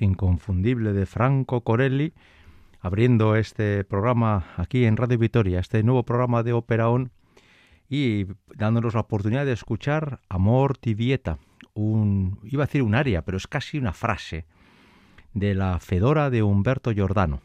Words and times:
inconfundible 0.00 0.92
de 0.92 1.06
Franco 1.06 1.62
Corelli, 1.62 2.12
abriendo 2.80 3.36
este 3.36 3.84
programa 3.84 4.46
aquí 4.56 4.84
en 4.84 4.96
Radio 4.96 5.18
Vitoria, 5.18 5.60
este 5.60 5.82
nuevo 5.82 6.04
programa 6.04 6.42
de 6.42 6.52
Ópera 6.52 6.88
On, 6.88 7.10
y 7.88 8.26
dándonos 8.54 8.94
la 8.94 9.00
oportunidad 9.00 9.44
de 9.44 9.52
escuchar 9.52 10.20
Amor 10.28 10.78
Tibieta, 10.78 11.38
un, 11.74 12.38
iba 12.44 12.64
a 12.64 12.66
decir 12.66 12.82
un 12.82 12.94
aria, 12.94 13.22
pero 13.22 13.36
es 13.36 13.46
casi 13.46 13.78
una 13.78 13.92
frase, 13.92 14.46
de 15.34 15.54
la 15.54 15.78
Fedora 15.78 16.30
de 16.30 16.42
Humberto 16.42 16.92
Giordano. 16.92 17.42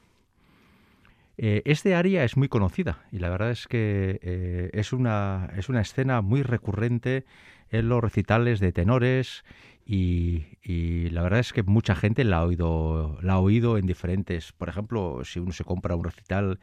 Eh, 1.38 1.62
este 1.66 1.96
aria 1.96 2.24
es 2.24 2.38
muy 2.38 2.48
conocida 2.48 3.04
y 3.12 3.20
la 3.20 3.30
verdad 3.30 3.52
es 3.52 3.68
que 3.68 4.20
eh, 4.22 4.70
es, 4.74 4.94
una, 4.94 5.50
es 5.58 5.68
una 5.68 5.82
escena 5.82 6.22
muy 6.22 6.44
recurrente 6.44 7.26
en 7.70 7.90
los 7.90 8.02
recitales 8.02 8.60
de 8.60 8.72
tenores 8.72 9.44
y, 9.86 11.10
la 11.12 11.22
verdad 11.22 11.40
es 11.40 11.54
que 11.54 11.64
mucha 11.64 11.96
gente 11.96 12.24
la 12.24 12.38
ha 12.38 12.44
oído, 12.44 13.20
la 13.22 13.34
ha 13.34 13.40
oído 13.40 13.78
en 13.78 13.86
diferentes, 13.86 14.52
por 14.52 14.68
ejemplo, 14.68 15.22
si 15.24 15.40
uno 15.40 15.52
se 15.52 15.64
compra 15.64 15.96
un 15.96 16.04
recital 16.04 16.60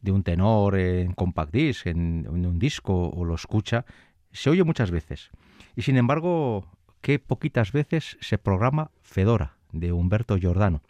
de 0.00 0.12
un 0.12 0.22
tenor 0.22 0.78
en 0.78 1.12
compact 1.12 1.52
disc, 1.52 1.86
en, 1.86 2.26
un 2.28 2.58
disco 2.58 3.10
o 3.10 3.24
lo 3.24 3.34
escucha, 3.34 3.84
se 4.30 4.50
oye 4.50 4.62
muchas 4.62 4.92
veces. 4.92 5.30
Y 5.74 5.82
sin 5.82 5.96
embargo, 5.96 6.64
qué 7.00 7.18
poquitas 7.18 7.72
veces 7.72 8.16
se 8.20 8.38
programa 8.38 8.92
Fedora 9.02 9.56
de 9.72 9.92
Humberto 9.92 10.36
Giordano. 10.36 10.80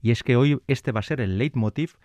Y 0.00 0.12
es 0.12 0.22
que 0.22 0.36
hoy 0.36 0.60
este 0.68 0.92
va 0.92 1.00
a 1.00 1.04
ser 1.04 1.20
el 1.20 1.36
leitmotiv 1.36 1.96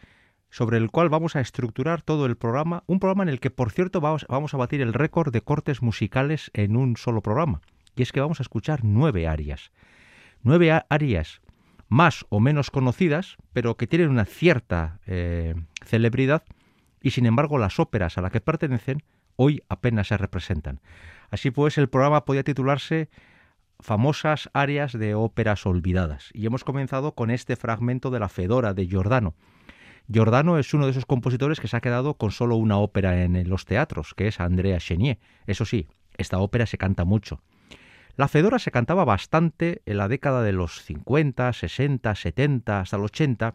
sobre 0.50 0.78
el 0.78 0.90
cual 0.90 1.10
vamos 1.10 1.36
a 1.36 1.42
estructurar 1.42 2.02
todo 2.02 2.26
el 2.26 2.36
programa, 2.36 2.84
un 2.88 3.00
programa 3.00 3.24
en 3.24 3.30
el 3.30 3.40
que, 3.40 3.52
por 3.52 3.72
cierto, 3.72 4.02
vamos 4.02 4.54
a 4.54 4.58
batir 4.58 4.82
el 4.82 4.94
récord 4.94 5.32
de 5.32 5.42
cortes 5.42 5.82
musicales 5.82 6.50
en 6.54 6.76
un 6.76 6.98
solo 6.98 7.22
programa 7.22 7.62
y 7.98 8.04
es 8.04 8.12
que 8.12 8.22
vamos 8.22 8.40
a 8.40 8.44
escuchar 8.44 8.82
nueve 8.84 9.28
arias. 9.28 9.72
Nueve 10.44 10.72
arias 10.90 11.42
más 11.90 12.26
o 12.30 12.40
menos 12.40 12.70
conocidas, 12.70 13.38
pero 13.54 13.76
que 13.78 13.88
tienen 13.88 14.10
una 14.10 14.26
cierta 14.26 15.00
eh, 15.08 15.56
celebridad, 15.86 16.44
y 17.02 17.12
sin 17.12 17.26
embargo 17.26 17.58
las 17.58 17.80
óperas 17.80 18.18
a 18.18 18.22
las 18.22 18.32
que 18.32 18.42
pertenecen 18.42 19.04
hoy 19.36 19.64
apenas 19.70 20.08
se 20.08 20.18
representan. 20.18 20.82
Así 21.30 21.52
pues, 21.52 21.78
el 21.78 21.90
programa 21.90 22.26
podía 22.26 22.44
titularse 22.44 23.10
Famosas 23.80 24.50
áreas 24.54 24.94
de 24.94 25.14
óperas 25.14 25.66
olvidadas, 25.68 26.32
y 26.34 26.48
hemos 26.48 26.64
comenzado 26.64 27.14
con 27.14 27.30
este 27.30 27.56
fragmento 27.56 28.10
de 28.10 28.20
la 28.20 28.28
Fedora 28.28 28.74
de 28.74 28.88
Giordano. 28.88 29.36
Giordano 30.12 30.58
es 30.58 30.74
uno 30.74 30.86
de 30.86 30.92
esos 30.92 31.06
compositores 31.06 31.60
que 31.60 31.68
se 31.68 31.78
ha 31.78 31.82
quedado 31.82 32.16
con 32.16 32.32
solo 32.32 32.56
una 32.56 32.78
ópera 32.78 33.24
en 33.24 33.48
los 33.48 33.66
teatros, 33.66 34.16
que 34.16 34.28
es 34.28 34.40
Andrea 34.40 34.80
Chenier. 34.80 35.20
Eso 35.46 35.64
sí, 35.64 35.88
esta 36.18 36.40
ópera 36.40 36.66
se 36.66 36.80
canta 36.80 37.06
mucho. 37.06 37.42
La 38.18 38.28
Fedora 38.28 38.58
se 38.58 38.72
cantaba 38.72 39.06
bastante 39.06 39.84
en 39.86 39.98
la 39.98 40.08
década 40.08 40.42
de 40.42 40.52
los 40.52 40.82
50, 40.82 41.54
60, 41.54 42.16
70, 42.16 42.80
hasta 42.80 42.98
el 42.98 43.04
80, 43.04 43.54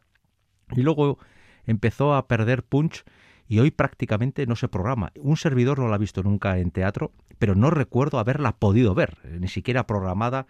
y 0.76 0.82
luego 0.82 1.19
empezó 1.67 2.14
a 2.14 2.29
perder 2.29 2.62
punch 2.62 3.03
y 3.49 3.59
hoy 3.59 3.73
prácticamente 3.73 4.47
no 4.47 4.55
se 4.55 4.69
programa. 4.69 5.11
Un 5.17 5.37
servidor 5.37 5.81
no 5.81 5.88
la 5.88 5.97
ha 5.97 5.99
visto 5.99 6.23
nunca 6.23 6.59
en 6.59 6.70
teatro, 6.70 7.11
pero 7.41 7.56
no 7.56 7.70
recuerdo 7.70 8.20
haberla 8.20 8.53
podido 8.53 8.94
ver, 8.94 9.19
ni 9.41 9.49
siquiera 9.49 9.88
programada 9.88 10.47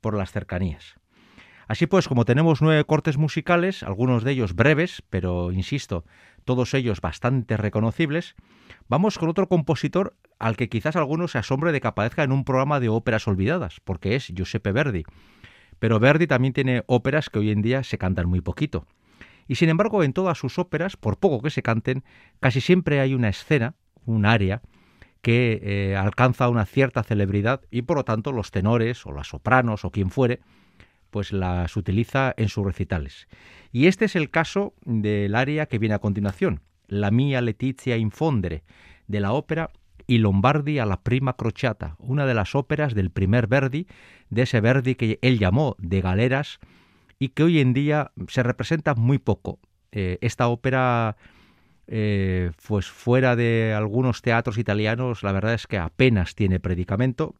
por 0.00 0.14
las 0.16 0.30
cercanías. 0.30 0.94
Así 1.66 1.88
pues, 1.88 2.06
como 2.06 2.24
tenemos 2.24 2.62
nueve 2.62 2.84
cortes 2.84 3.18
musicales, 3.18 3.82
algunos 3.82 4.22
de 4.22 4.30
ellos 4.30 4.54
breves, 4.54 5.02
pero 5.10 5.50
insisto, 5.50 6.04
todos 6.44 6.72
ellos 6.74 7.00
bastante 7.00 7.56
reconocibles, 7.56 8.36
vamos 8.88 9.18
con 9.18 9.28
otro 9.28 9.48
compositor 9.48 10.14
al 10.38 10.56
que 10.56 10.68
quizás 10.68 10.96
algunos 10.96 11.32
se 11.32 11.38
asombre 11.38 11.72
de 11.72 11.80
que 11.80 11.88
aparezca 11.88 12.22
en 12.22 12.32
un 12.32 12.44
programa 12.44 12.80
de 12.80 12.88
óperas 12.88 13.26
olvidadas, 13.28 13.80
porque 13.84 14.16
es 14.16 14.28
Giuseppe 14.28 14.72
Verdi. 14.72 15.04
Pero 15.78 16.00
Verdi 16.00 16.26
también 16.26 16.54
tiene 16.54 16.82
óperas 16.86 17.30
que 17.30 17.38
hoy 17.38 17.50
en 17.50 17.62
día 17.62 17.82
se 17.82 17.98
cantan 17.98 18.28
muy 18.28 18.40
poquito. 18.40 18.86
Y 19.48 19.56
sin 19.56 19.68
embargo, 19.68 20.02
en 20.02 20.12
todas 20.12 20.38
sus 20.38 20.58
óperas, 20.58 20.96
por 20.96 21.18
poco 21.18 21.42
que 21.42 21.50
se 21.50 21.62
canten, 21.62 22.04
casi 22.40 22.60
siempre 22.60 23.00
hay 23.00 23.14
una 23.14 23.28
escena, 23.28 23.74
un 24.04 24.26
área, 24.26 24.62
que 25.22 25.60
eh, 25.62 25.96
alcanza 25.96 26.48
una 26.48 26.66
cierta 26.66 27.02
celebridad 27.02 27.62
y 27.70 27.82
por 27.82 27.96
lo 27.96 28.04
tanto 28.04 28.32
los 28.32 28.50
tenores 28.50 29.04
o 29.06 29.12
las 29.12 29.28
sopranos 29.28 29.84
o 29.84 29.90
quien 29.90 30.10
fuere 30.10 30.40
pues 31.10 31.32
las 31.32 31.76
utiliza 31.76 32.34
en 32.36 32.48
sus 32.48 32.64
recitales. 32.64 33.26
Y 33.72 33.86
este 33.86 34.04
es 34.04 34.16
el 34.16 34.30
caso 34.30 34.74
del 34.84 35.34
área 35.34 35.66
que 35.66 35.78
viene 35.78 35.94
a 35.94 35.98
continuación, 35.98 36.60
La 36.88 37.10
mía 37.10 37.40
Letizia 37.40 37.96
Infondere, 37.96 38.64
de 39.06 39.20
la 39.20 39.32
ópera 39.32 39.70
y 40.06 40.18
Lombardi 40.18 40.78
a 40.78 40.86
la 40.86 41.02
prima 41.02 41.36
crociata, 41.36 41.96
una 41.98 42.26
de 42.26 42.34
las 42.34 42.54
óperas 42.54 42.94
del 42.94 43.10
primer 43.10 43.46
Verdi, 43.46 43.86
de 44.30 44.42
ese 44.42 44.60
Verdi 44.60 44.94
que 44.94 45.18
él 45.22 45.38
llamó 45.38 45.76
de 45.78 46.00
galeras 46.00 46.58
y 47.18 47.30
que 47.30 47.42
hoy 47.44 47.60
en 47.60 47.72
día 47.72 48.12
se 48.28 48.42
representa 48.42 48.94
muy 48.94 49.18
poco. 49.18 49.58
Eh, 49.92 50.18
esta 50.20 50.48
ópera, 50.48 51.16
eh, 51.86 52.52
pues 52.66 52.86
fuera 52.86 53.36
de 53.36 53.74
algunos 53.76 54.22
teatros 54.22 54.58
italianos, 54.58 55.22
la 55.22 55.32
verdad 55.32 55.54
es 55.54 55.66
que 55.66 55.78
apenas 55.78 56.34
tiene 56.34 56.60
predicamento, 56.60 57.34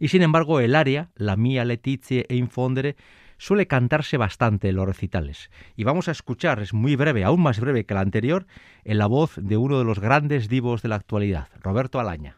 y 0.00 0.08
sin 0.08 0.22
embargo, 0.22 0.60
el 0.60 0.74
aria, 0.74 1.10
la 1.16 1.36
mía 1.36 1.64
Letizia 1.64 2.24
e 2.28 2.36
Infondere, 2.36 2.96
suele 3.38 3.66
cantarse 3.66 4.16
bastante 4.16 4.68
en 4.68 4.76
los 4.76 4.86
recitales. 4.86 5.50
Y 5.76 5.84
vamos 5.84 6.08
a 6.08 6.12
escuchar, 6.12 6.60
es 6.60 6.74
muy 6.74 6.96
breve, 6.96 7.24
aún 7.24 7.40
más 7.40 7.60
breve 7.60 7.86
que 7.86 7.94
la 7.94 8.00
anterior, 8.00 8.46
en 8.84 8.98
la 8.98 9.06
voz 9.06 9.36
de 9.36 9.56
uno 9.56 9.78
de 9.78 9.84
los 9.84 10.00
grandes 10.00 10.48
divos 10.48 10.82
de 10.82 10.88
la 10.88 10.96
actualidad, 10.96 11.48
Roberto 11.62 11.98
Alaña. 12.00 12.36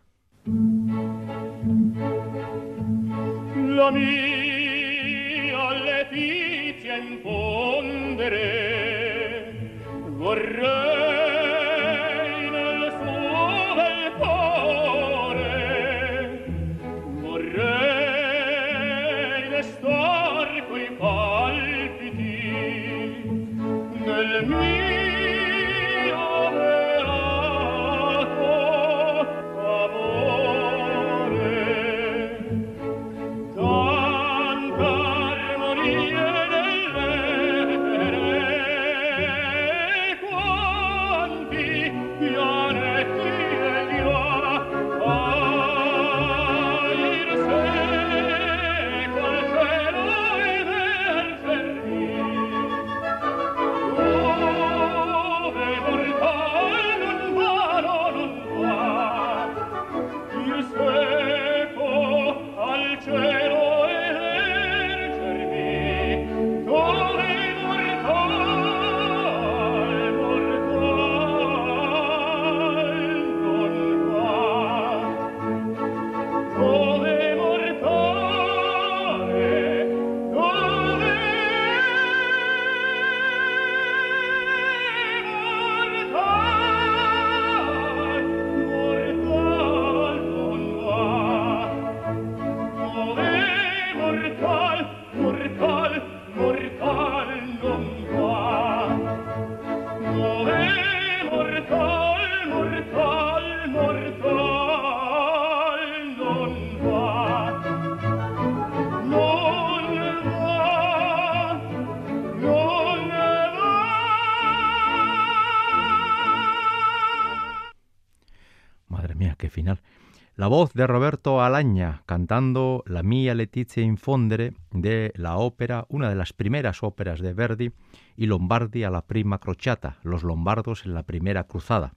Voz 120.51 120.73
de 120.73 120.89
Roberto 120.89 121.41
Alaña 121.45 122.03
cantando 122.07 122.83
La 122.85 123.05
mia 123.05 123.37
Letizia 123.37 123.85
infondere 123.85 124.55
de 124.73 125.13
la 125.15 125.37
ópera, 125.37 125.87
una 125.89 126.09
de 126.09 126.17
las 126.17 126.33
primeras 126.33 126.83
óperas 126.83 127.21
de 127.21 127.33
Verdi, 127.33 127.71
y 128.17 128.27
Lombardi 128.27 128.83
a 128.83 128.91
la 128.91 129.07
prima 129.07 129.39
crociata, 129.39 129.99
los 130.03 130.25
lombardos 130.25 130.85
en 130.87 130.95
la 130.95 131.05
primera 131.05 131.45
cruzada. 131.45 131.95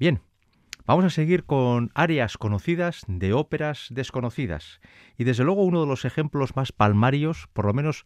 Bien, 0.00 0.20
vamos 0.84 1.04
a 1.04 1.10
seguir 1.10 1.44
con 1.44 1.92
áreas 1.94 2.38
conocidas 2.38 3.02
de 3.06 3.32
óperas 3.34 3.86
desconocidas. 3.90 4.80
Y 5.16 5.22
desde 5.22 5.44
luego 5.44 5.62
uno 5.62 5.80
de 5.80 5.86
los 5.86 6.04
ejemplos 6.04 6.56
más 6.56 6.72
palmarios, 6.72 7.48
por 7.52 7.66
lo 7.66 7.72
menos 7.72 8.02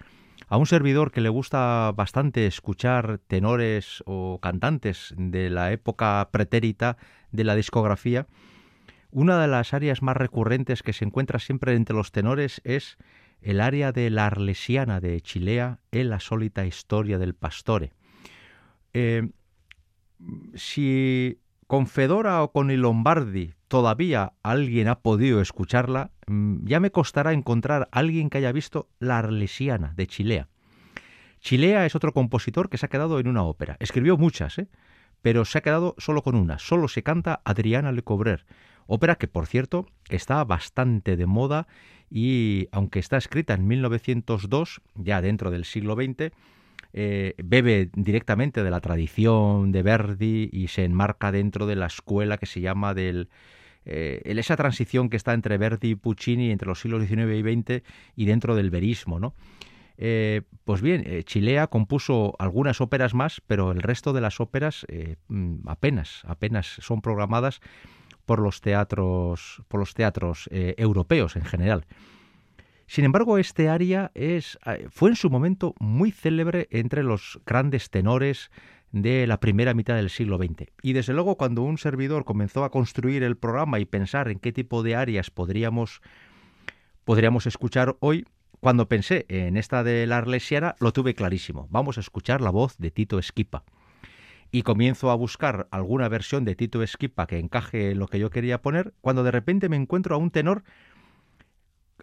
a 0.48 0.58
un 0.58 0.66
servidor 0.66 1.10
que 1.10 1.22
le 1.22 1.30
gusta 1.30 1.90
bastante 1.96 2.46
escuchar 2.46 3.18
tenores 3.26 4.02
o 4.04 4.40
cantantes 4.42 5.14
de 5.16 5.48
la 5.48 5.72
época 5.72 6.28
pretérita 6.32 6.98
de 7.32 7.44
la 7.44 7.54
discografía, 7.54 8.26
una 9.10 9.40
de 9.40 9.48
las 9.48 9.74
áreas 9.74 10.02
más 10.02 10.16
recurrentes 10.16 10.82
que 10.82 10.92
se 10.92 11.04
encuentra 11.04 11.38
siempre 11.38 11.74
entre 11.74 11.96
los 11.96 12.12
tenores 12.12 12.60
es 12.64 12.98
el 13.40 13.60
área 13.60 13.92
de 13.92 14.10
la 14.10 14.26
Arlesiana 14.26 15.00
de 15.00 15.20
Chilea 15.20 15.78
en 15.92 16.10
la 16.10 16.20
sólita 16.20 16.66
historia 16.66 17.18
del 17.18 17.34
pastore. 17.34 17.92
Eh, 18.92 19.28
si 20.54 21.38
con 21.66 21.86
Fedora 21.86 22.42
o 22.42 22.50
con 22.50 22.70
el 22.70 22.80
Lombardi 22.80 23.54
todavía 23.68 24.32
alguien 24.42 24.88
ha 24.88 25.00
podido 25.00 25.40
escucharla, 25.40 26.10
mm, 26.26 26.66
ya 26.66 26.80
me 26.80 26.90
costará 26.90 27.32
encontrar 27.32 27.88
a 27.92 27.98
alguien 27.98 28.30
que 28.30 28.38
haya 28.38 28.52
visto 28.52 28.88
la 28.98 29.18
Arlesiana 29.18 29.92
de 29.94 30.06
Chilea. 30.06 30.48
Chilea 31.40 31.86
es 31.86 31.94
otro 31.94 32.12
compositor 32.12 32.68
que 32.68 32.78
se 32.78 32.86
ha 32.86 32.88
quedado 32.88 33.20
en 33.20 33.28
una 33.28 33.44
ópera. 33.44 33.76
Escribió 33.78 34.16
muchas, 34.16 34.58
¿eh? 34.58 34.68
pero 35.22 35.44
se 35.44 35.58
ha 35.58 35.62
quedado 35.62 35.94
solo 35.98 36.22
con 36.22 36.34
una. 36.34 36.58
Solo 36.58 36.88
se 36.88 37.02
canta 37.02 37.40
Adriana 37.44 37.92
Lecobrer, 37.92 38.44
Ópera 38.90 39.16
que, 39.16 39.28
por 39.28 39.46
cierto, 39.46 39.86
está 40.08 40.42
bastante 40.44 41.18
de 41.18 41.26
moda 41.26 41.68
y, 42.10 42.68
aunque 42.72 42.98
está 43.00 43.18
escrita 43.18 43.52
en 43.52 43.68
1902, 43.68 44.80
ya 44.94 45.20
dentro 45.20 45.50
del 45.50 45.66
siglo 45.66 45.94
XX, 45.94 46.32
eh, 46.94 47.34
bebe 47.36 47.90
directamente 47.94 48.62
de 48.62 48.70
la 48.70 48.80
tradición 48.80 49.72
de 49.72 49.82
Verdi 49.82 50.48
y 50.50 50.68
se 50.68 50.84
enmarca 50.84 51.30
dentro 51.30 51.66
de 51.66 51.76
la 51.76 51.84
escuela 51.84 52.38
que 52.38 52.46
se 52.46 52.62
llama 52.62 52.94
del... 52.94 53.28
Eh, 53.84 54.22
esa 54.24 54.56
transición 54.56 55.10
que 55.10 55.18
está 55.18 55.34
entre 55.34 55.58
Verdi 55.58 55.90
y 55.90 55.94
Puccini 55.94 56.50
entre 56.50 56.68
los 56.68 56.80
siglos 56.80 57.06
XIX 57.06 57.34
y 57.34 57.42
XX 57.42 57.82
y 58.16 58.24
dentro 58.24 58.54
del 58.54 58.70
verismo, 58.70 59.20
¿no? 59.20 59.34
Eh, 59.98 60.42
pues 60.64 60.80
bien, 60.80 61.24
Chilea 61.24 61.66
compuso 61.66 62.36
algunas 62.38 62.80
óperas 62.80 63.12
más, 63.12 63.42
pero 63.46 63.72
el 63.72 63.82
resto 63.82 64.14
de 64.14 64.20
las 64.22 64.40
óperas 64.40 64.86
mm, 65.28 65.68
apenas, 65.68 66.22
apenas 66.26 66.66
son 66.80 67.02
programadas 67.02 67.60
por 68.28 68.40
los 68.40 68.60
teatros, 68.60 69.62
por 69.68 69.80
los 69.80 69.94
teatros 69.94 70.50
eh, 70.52 70.74
europeos 70.76 71.34
en 71.34 71.46
general. 71.46 71.86
Sin 72.86 73.06
embargo, 73.06 73.38
este 73.38 73.70
aria 73.70 74.10
es, 74.14 74.58
eh, 74.66 74.86
fue 74.90 75.08
en 75.08 75.16
su 75.16 75.30
momento 75.30 75.74
muy 75.80 76.10
célebre 76.10 76.68
entre 76.70 77.02
los 77.02 77.40
grandes 77.46 77.88
tenores 77.88 78.50
de 78.92 79.26
la 79.26 79.40
primera 79.40 79.72
mitad 79.72 79.94
del 79.94 80.10
siglo 80.10 80.36
XX. 80.36 80.70
Y 80.82 80.92
desde 80.92 81.14
luego, 81.14 81.38
cuando 81.38 81.62
un 81.62 81.78
servidor 81.78 82.26
comenzó 82.26 82.64
a 82.64 82.70
construir 82.70 83.22
el 83.22 83.38
programa 83.38 83.80
y 83.80 83.86
pensar 83.86 84.28
en 84.28 84.40
qué 84.40 84.52
tipo 84.52 84.82
de 84.82 84.94
arias 84.94 85.30
podríamos, 85.30 86.02
podríamos 87.04 87.46
escuchar 87.46 87.96
hoy, 88.00 88.26
cuando 88.60 88.90
pensé 88.90 89.24
en 89.30 89.56
esta 89.56 89.82
de 89.82 90.06
la 90.06 90.18
Arlesiana, 90.18 90.74
lo 90.80 90.92
tuve 90.92 91.14
clarísimo. 91.14 91.66
Vamos 91.70 91.96
a 91.96 92.00
escuchar 92.00 92.42
la 92.42 92.50
voz 92.50 92.76
de 92.76 92.90
Tito 92.90 93.18
Esquipa 93.18 93.64
y 94.50 94.62
comienzo 94.62 95.10
a 95.10 95.14
buscar 95.14 95.68
alguna 95.70 96.08
versión 96.08 96.44
de 96.44 96.54
Tito 96.54 96.82
Esquipa 96.82 97.26
que 97.26 97.38
encaje 97.38 97.90
en 97.90 97.98
lo 97.98 98.06
que 98.06 98.18
yo 98.18 98.30
quería 98.30 98.62
poner, 98.62 98.94
cuando 99.00 99.22
de 99.22 99.30
repente 99.30 99.68
me 99.68 99.76
encuentro 99.76 100.14
a 100.14 100.18
un 100.18 100.30
tenor 100.30 100.64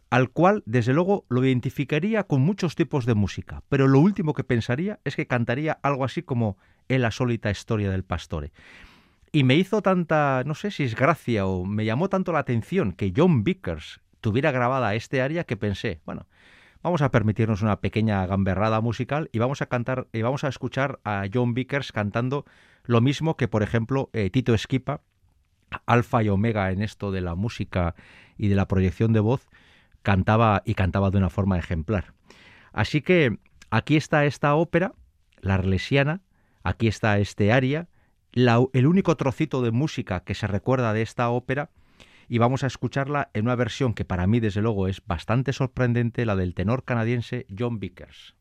al 0.09 0.29
cual, 0.29 0.63
desde 0.65 0.93
luego, 0.93 1.25
lo 1.29 1.43
identificaría 1.43 2.23
con 2.23 2.41
muchos 2.41 2.75
tipos 2.75 3.05
de 3.05 3.15
música, 3.15 3.63
pero 3.69 3.87
lo 3.87 3.99
último 3.99 4.33
que 4.33 4.43
pensaría 4.43 4.99
es 5.03 5.15
que 5.15 5.27
cantaría 5.27 5.79
algo 5.81 6.05
así 6.05 6.21
como 6.21 6.57
en 6.87 7.01
la 7.01 7.11
sólita 7.11 7.49
historia 7.49 7.89
del 7.89 8.03
pastore. 8.03 8.51
Y 9.31 9.43
me 9.43 9.55
hizo 9.55 9.81
tanta, 9.81 10.43
no 10.45 10.55
sé 10.55 10.71
si 10.71 10.83
es 10.83 10.95
gracia 10.95 11.45
o 11.45 11.65
me 11.65 11.83
llamó 11.83 12.07
tanto 12.07 12.31
la 12.31 12.39
atención 12.39 12.93
que 12.93 13.11
John 13.15 13.43
Vickers 13.43 13.99
tuviera 14.21 14.51
grabada 14.51 14.95
este 14.95 15.21
aria 15.21 15.43
que 15.43 15.57
pensé, 15.57 15.99
bueno, 16.05 16.27
Vamos 16.85 17.01
a 17.01 17.09
permitirnos 17.09 17.63
una 17.63 17.81
pequeña 17.81 18.23
gamberrada 18.27 18.79
musical 18.79 19.27
y 19.31 19.39
vamos 19.39 19.63
a 19.63 19.65
cantar 19.65 20.07
y 20.13 20.21
vamos 20.21 20.43
a 20.43 20.49
escuchar 20.49 20.99
a 21.03 21.23
John 21.33 21.55
Vickers 21.55 21.91
cantando 21.91 22.45
lo 22.83 23.01
mismo 23.01 23.37
que, 23.37 23.47
por 23.47 23.63
ejemplo, 23.63 24.11
eh, 24.13 24.29
Tito 24.29 24.53
Esquipa, 24.53 25.01
alfa 25.87 26.21
y 26.21 26.29
omega 26.29 26.69
en 26.69 26.83
esto 26.83 27.11
de 27.11 27.21
la 27.21 27.33
música 27.33 27.95
y 28.37 28.49
de 28.49 28.55
la 28.55 28.67
proyección 28.67 29.13
de 29.13 29.19
voz, 29.19 29.47
cantaba 30.03 30.61
y 30.63 30.75
cantaba 30.75 31.09
de 31.09 31.17
una 31.17 31.31
forma 31.31 31.57
ejemplar. 31.57 32.13
Así 32.71 33.01
que 33.01 33.39
aquí 33.71 33.95
está 33.95 34.25
esta 34.25 34.53
ópera, 34.53 34.93
la 35.41 35.55
Arlesiana, 35.55 36.21
aquí 36.61 36.87
está 36.87 37.17
este 37.17 37.51
aria, 37.51 37.89
el 38.31 38.85
único 38.85 39.17
trocito 39.17 39.63
de 39.63 39.71
música 39.71 40.19
que 40.19 40.35
se 40.35 40.45
recuerda 40.45 40.93
de 40.93 41.01
esta 41.01 41.29
ópera 41.29 41.71
y 42.27 42.37
vamos 42.37 42.63
a 42.63 42.67
escucharla 42.67 43.29
en 43.33 43.45
una 43.45 43.55
versión 43.55 43.93
que 43.93 44.05
para 44.05 44.27
mí 44.27 44.39
desde 44.39 44.61
luego 44.61 44.87
es 44.87 45.01
bastante 45.05 45.53
sorprendente, 45.53 46.25
la 46.25 46.35
del 46.35 46.53
tenor 46.53 46.83
canadiense 46.83 47.45
John 47.57 47.79
Vickers. 47.79 48.35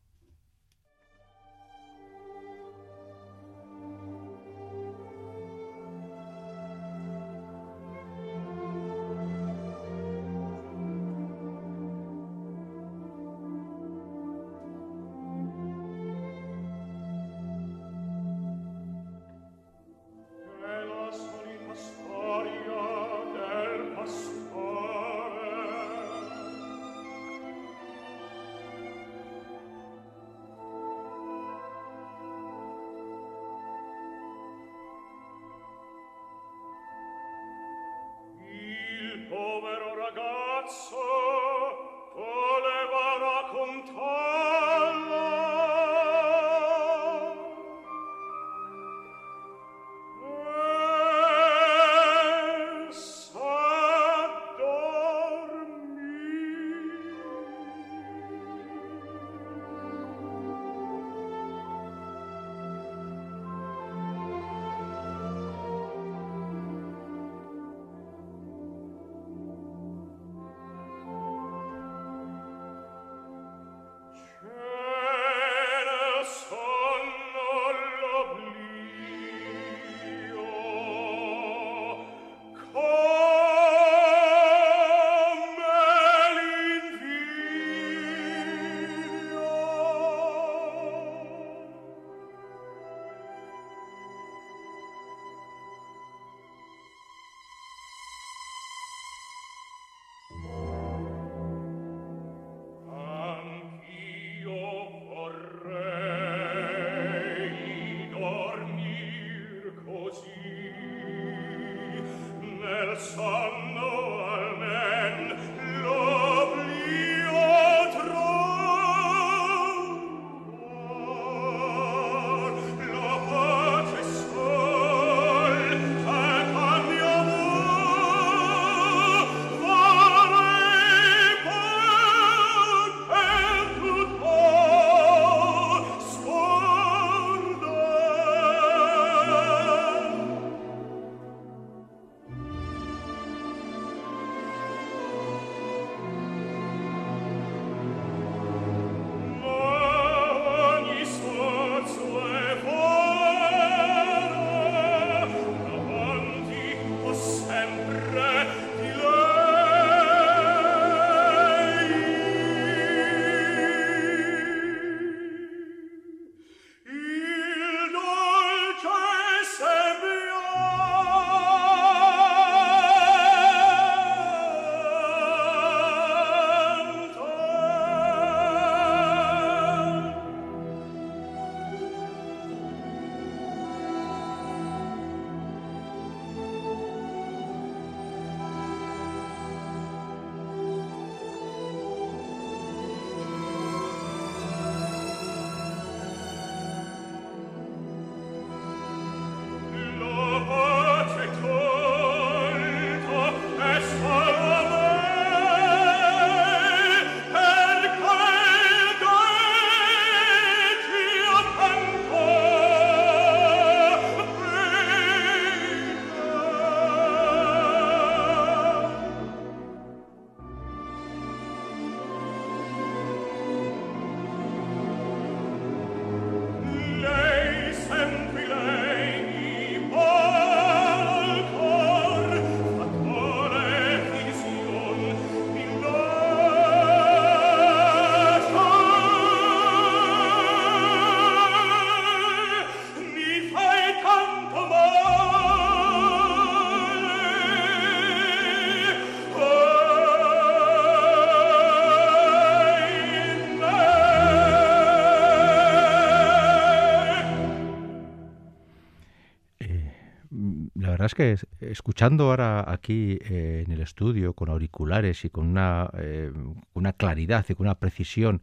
Verdad 260.95 261.07
es 261.07 261.15
que 261.15 261.37
escuchando 261.59 262.29
ahora 262.29 262.63
aquí 262.71 263.19
eh, 263.21 263.63
en 263.65 263.71
el 263.73 263.81
estudio 263.81 264.33
con 264.33 264.49
auriculares 264.49 265.25
y 265.25 265.29
con 265.29 265.47
una, 265.47 265.89
eh, 265.97 266.31
una 266.73 266.93
claridad 266.93 267.45
y 267.49 267.53
con 267.53 267.65
una 267.65 267.75
precisión 267.75 268.41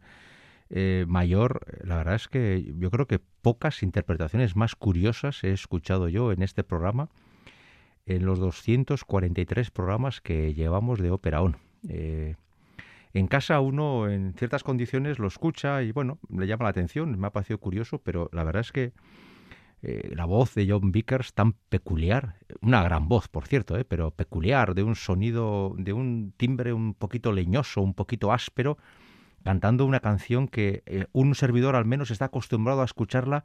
eh, 0.69 1.05
mayor, 1.07 1.61
la 1.83 1.97
verdad 1.97 2.13
es 2.13 2.27
que 2.27 2.73
yo 2.77 2.91
creo 2.91 3.07
que 3.07 3.19
pocas 3.41 3.81
interpretaciones 3.81 4.55
más 4.55 4.75
curiosas 4.75 5.43
he 5.43 5.51
escuchado 5.51 6.09
yo 6.09 6.31
en 6.31 6.43
este 6.43 6.63
programa, 6.63 7.09
en 8.05 8.23
los 8.23 8.37
243 8.37 9.71
programas 9.71 10.21
que 10.21 10.53
llevamos 10.53 10.99
de 10.99 11.09
Ópera 11.09 11.41
On. 11.41 11.57
en 11.87 13.27
casa 13.27 13.61
uno 13.61 14.09
en 14.09 14.35
ciertas 14.35 14.63
condiciones 14.63 15.17
lo 15.17 15.27
escucha 15.27 15.81
y 15.81 15.91
bueno, 15.91 16.19
le 16.29 16.45
llama 16.45 16.65
la 16.65 16.69
atención, 16.69 17.19
me 17.19 17.27
ha 17.27 17.31
parecido 17.31 17.57
curioso, 17.57 17.97
pero 17.97 18.29
la 18.31 18.43
verdad 18.43 18.61
es 18.61 18.71
que 18.71 18.91
eh, 19.85 20.13
la 20.15 20.23
voz 20.23 20.55
de 20.55 20.65
John 20.65 20.93
Vickers 20.93 21.33
tan 21.33 21.53
peculiar, 21.67 22.37
una 22.61 22.81
gran 22.83 23.09
voz, 23.09 23.27
por 23.27 23.47
cierto, 23.47 23.77
eh, 23.77 23.83
pero 23.83 24.11
peculiar, 24.11 24.75
de 24.75 24.83
un 24.83 24.95
sonido, 24.95 25.75
de 25.77 25.91
un 25.91 26.33
timbre 26.37 26.71
un 26.71 26.93
poquito 26.93 27.33
leñoso, 27.33 27.81
un 27.81 27.93
poquito 27.93 28.31
áspero, 28.31 28.77
cantando 29.43 29.85
una 29.85 29.99
canción 29.99 30.47
que 30.47 30.83
eh, 30.85 31.07
un 31.11 31.35
servidor 31.35 31.75
al 31.75 31.83
menos 31.83 32.11
está 32.11 32.25
acostumbrado 32.25 32.81
a 32.81 32.85
escucharla 32.85 33.43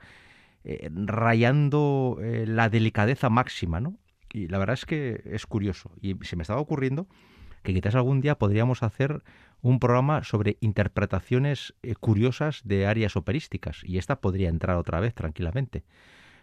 rayando 0.90 2.18
la 2.20 2.68
delicadeza 2.68 3.30
máxima, 3.30 3.80
¿no? 3.80 3.96
Y 4.32 4.48
la 4.48 4.58
verdad 4.58 4.74
es 4.74 4.84
que 4.84 5.22
es 5.24 5.46
curioso. 5.46 5.92
Y 6.02 6.16
se 6.22 6.36
me 6.36 6.42
estaba 6.42 6.60
ocurriendo 6.60 7.06
que 7.62 7.72
quizás 7.72 7.94
algún 7.94 8.20
día 8.20 8.36
podríamos 8.36 8.82
hacer 8.82 9.22
un 9.62 9.78
programa 9.78 10.24
sobre 10.24 10.58
interpretaciones 10.60 11.74
curiosas 12.00 12.60
de 12.64 12.86
áreas 12.86 13.16
operísticas. 13.16 13.82
Y 13.82 13.96
esta 13.96 14.20
podría 14.20 14.50
entrar 14.50 14.76
otra 14.76 15.00
vez 15.00 15.14
tranquilamente. 15.14 15.84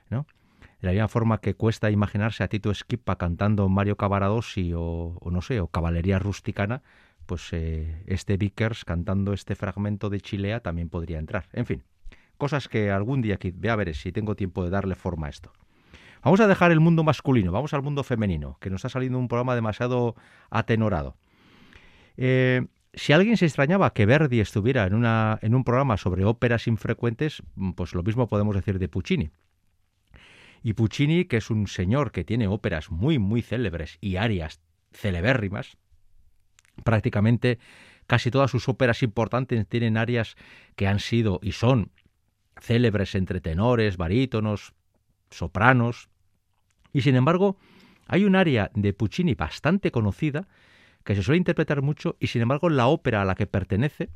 De 0.10 0.88
la 0.88 0.92
misma 0.92 1.08
forma 1.08 1.40
que 1.40 1.56
cuesta 1.56 1.90
imaginarse 1.90 2.44
a 2.44 2.48
Tito 2.48 2.70
Esquipa 2.70 3.16
cantando 3.18 3.68
Mario 3.70 3.96
Cavaradossi 3.96 4.74
o, 4.76 5.18
no 5.32 5.42
sé, 5.42 5.60
o 5.60 5.68
Caballería 5.68 6.20
Rusticana, 6.20 6.84
pues 7.26 7.52
eh, 7.54 8.04
este 8.06 8.38
Vickers 8.38 8.86
cantando 8.86 9.34
este 9.34 9.56
fragmento 9.56 10.10
de 10.10 10.22
Chilea 10.22 10.60
también 10.60 10.90
podría 10.90 11.18
entrar. 11.18 11.46
En 11.54 11.66
fin, 11.66 11.84
cosas 12.38 12.68
que 12.68 12.92
algún 12.92 13.22
día 13.22 13.36
aquí, 13.36 13.52
ve 13.52 13.70
a 13.70 13.76
ver 13.76 13.96
si 13.96 14.12
tengo 14.12 14.36
tiempo 14.36 14.64
de 14.64 14.70
darle 14.70 14.96
forma 14.96 15.28
a 15.28 15.30
esto. 15.30 15.52
Vamos 16.24 16.40
a 16.40 16.48
dejar 16.48 16.72
el 16.72 16.80
mundo 16.80 17.04
masculino, 17.04 17.52
vamos 17.52 17.74
al 17.74 17.82
mundo 17.82 18.04
femenino, 18.04 18.58
que 18.60 18.70
nos 18.70 18.84
ha 18.86 18.90
salido 18.90 19.18
un 19.18 19.28
programa 19.28 19.56
demasiado 19.56 20.16
atenorado. 20.50 21.16
Eh, 22.18 22.66
si 22.94 23.14
alguien 23.14 23.38
se 23.38 23.46
extrañaba 23.46 23.94
que 23.94 24.06
Verdi 24.06 24.40
estuviera 24.40 24.86
en, 24.86 24.94
una, 24.94 25.38
en 25.42 25.54
un 25.54 25.64
programa 25.64 25.98
sobre 25.98 26.26
óperas 26.26 26.68
infrecuentes, 26.68 27.44
pues 27.76 27.94
lo 27.94 28.04
mismo 28.04 28.28
podemos 28.28 28.56
decir 28.56 28.80
de 28.80 28.88
Puccini. 28.88 29.32
Y 30.66 30.74
Puccini, 30.74 31.26
que 31.26 31.38
es 31.38 31.52
un 31.52 31.68
señor 31.68 32.12
que 32.12 32.24
tiene 32.24 32.48
óperas 32.48 32.90
muy, 32.90 33.20
muy 33.20 33.44
célebres 33.44 34.00
y 34.02 34.16
arias 34.16 34.62
celebérrimas, 34.92 35.78
prácticamente 36.84 37.60
casi 38.08 38.32
todas 38.32 38.50
sus 38.50 38.68
óperas 38.68 39.04
importantes 39.04 39.68
tienen 39.68 39.96
arias 39.96 40.36
que 40.76 40.88
han 40.88 41.00
sido 41.00 41.40
y 41.44 41.52
son 41.52 41.92
célebres 42.60 43.14
entre 43.14 43.42
tenores, 43.42 43.98
barítonos, 43.98 44.74
sopranos. 45.30 46.10
Y 46.92 47.02
sin 47.02 47.16
embargo, 47.16 47.58
hay 48.08 48.25
un 48.25 48.36
aria 48.36 48.72
de 48.74 48.92
Puccini 48.92 49.36
bastante 49.36 49.92
conocida 49.92 50.48
que 51.04 51.14
se 51.14 51.22
suele 51.22 51.38
interpretar 51.38 51.84
mucho 51.84 52.18
y 52.20 52.25
sin 52.25 52.42
embargo 52.42 52.70
la 52.72 52.88
ópera 52.88 53.22
a 53.22 53.25
la 53.25 53.36
que 53.36 53.46
pertenece 53.46 54.10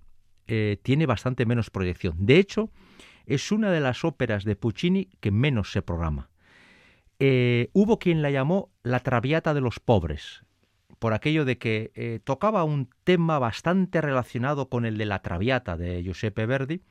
eh, 0.48 0.80
tiene 0.82 1.06
bastante 1.06 1.46
menos 1.46 1.70
proyección. 1.70 2.16
De 2.18 2.40
hecho, 2.40 2.72
es 3.28 3.52
una 3.52 3.70
de 3.70 3.82
las 3.82 4.04
óperas 4.04 4.46
de 4.46 4.56
Puccini 4.56 5.10
que 5.20 5.30
menos 5.30 5.72
se 5.72 5.84
programa. 5.84 6.32
Eh, 7.22 7.70
hubo 7.74 8.00
quien 8.00 8.22
la 8.22 8.32
llamó 8.32 8.72
la 8.82 9.02
Traviata 9.02 9.54
de 9.54 9.60
los 9.60 9.82
pobres, 9.82 10.46
por 11.00 11.14
aquello 11.14 11.44
de 11.44 11.58
que 11.58 11.92
eh, 11.94 12.22
tocaba 12.24 12.64
un 12.64 12.90
tema 13.04 13.40
bastante 13.40 14.00
relacionado 14.00 14.70
con 14.70 14.86
el 14.86 14.98
de 14.98 15.06
la 15.06 15.22
Traviata 15.22 15.76
de 15.76 16.02
Giuseppe 16.02 16.46
Verdi, 16.46 16.82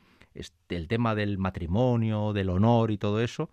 el 0.68 0.86
tema 0.86 1.14
del 1.14 1.38
matrimonio, 1.38 2.34
del 2.34 2.50
honor 2.50 2.90
y 2.90 2.98
todo 2.98 3.22
eso, 3.22 3.50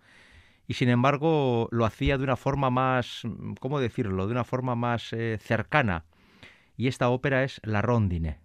y 0.68 0.74
sin 0.74 0.90
embargo 0.90 1.68
lo 1.72 1.86
hacía 1.86 2.18
de 2.18 2.24
una 2.24 2.36
forma 2.36 2.68
más, 2.68 3.22
¿cómo 3.58 3.80
decirlo?, 3.80 4.26
de 4.26 4.32
una 4.32 4.44
forma 4.44 4.74
más 4.74 5.14
eh, 5.14 5.38
cercana. 5.40 6.04
Y 6.76 6.88
esta 6.88 7.08
ópera 7.08 7.42
es 7.42 7.58
La 7.64 7.80
Rondine. 7.80 8.40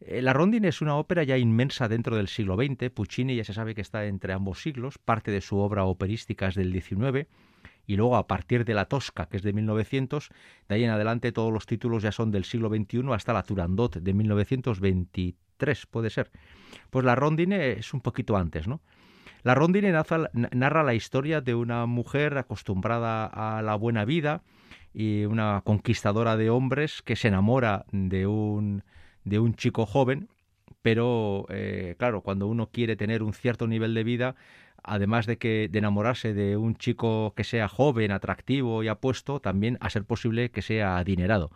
La 0.00 0.32
Rondine 0.32 0.68
es 0.68 0.80
una 0.80 0.94
ópera 0.94 1.24
ya 1.24 1.36
inmensa 1.38 1.88
dentro 1.88 2.14
del 2.14 2.28
siglo 2.28 2.54
XX. 2.54 2.88
Puccini 2.90 3.34
ya 3.34 3.42
se 3.42 3.52
sabe 3.52 3.74
que 3.74 3.80
está 3.80 4.04
entre 4.04 4.32
ambos 4.32 4.62
siglos. 4.62 4.96
Parte 4.96 5.32
de 5.32 5.40
su 5.40 5.58
obra 5.58 5.84
operística 5.86 6.46
es 6.46 6.54
del 6.54 6.72
XIX 6.72 7.26
y 7.88 7.96
luego 7.96 8.16
a 8.16 8.26
partir 8.28 8.66
de 8.66 8.74
la 8.74 8.84
Tosca, 8.84 9.26
que 9.26 9.38
es 9.38 9.42
de 9.42 9.54
1900, 9.54 10.28
de 10.68 10.74
ahí 10.74 10.84
en 10.84 10.90
adelante 10.90 11.32
todos 11.32 11.50
los 11.50 11.64
títulos 11.64 12.02
ya 12.02 12.12
son 12.12 12.30
del 12.30 12.44
siglo 12.44 12.68
XXI 12.68 13.02
hasta 13.12 13.32
la 13.32 13.42
Turandot 13.42 13.96
de 13.96 14.12
1923, 14.12 15.86
puede 15.86 16.10
ser. 16.10 16.30
Pues 16.90 17.06
la 17.06 17.14
Rondine 17.14 17.72
es 17.72 17.94
un 17.94 18.02
poquito 18.02 18.36
antes, 18.36 18.68
¿no? 18.68 18.82
La 19.42 19.54
Rondine 19.54 19.90
narra 20.52 20.82
la 20.82 20.94
historia 20.94 21.40
de 21.40 21.54
una 21.54 21.86
mujer 21.86 22.36
acostumbrada 22.36 23.24
a 23.24 23.62
la 23.62 23.74
buena 23.74 24.04
vida 24.04 24.42
y 24.92 25.24
una 25.24 25.62
conquistadora 25.64 26.36
de 26.36 26.50
hombres 26.50 27.00
que 27.00 27.16
se 27.16 27.28
enamora 27.28 27.86
de 27.90 28.26
un, 28.26 28.84
de 29.24 29.38
un 29.38 29.54
chico 29.54 29.86
joven, 29.86 30.28
pero 30.82 31.46
eh, 31.48 31.94
claro, 31.98 32.20
cuando 32.20 32.48
uno 32.48 32.68
quiere 32.70 32.96
tener 32.96 33.22
un 33.22 33.32
cierto 33.32 33.66
nivel 33.66 33.94
de 33.94 34.04
vida, 34.04 34.34
además 34.82 35.26
de 35.26 35.38
que 35.38 35.68
de 35.70 35.78
enamorarse 35.78 36.34
de 36.34 36.56
un 36.56 36.76
chico 36.76 37.34
que 37.36 37.44
sea 37.44 37.68
joven, 37.68 38.10
atractivo 38.10 38.82
y 38.82 38.88
apuesto, 38.88 39.40
también 39.40 39.78
a 39.80 39.90
ser 39.90 40.04
posible 40.04 40.50
que 40.50 40.62
sea 40.62 40.98
adinerado. 40.98 41.50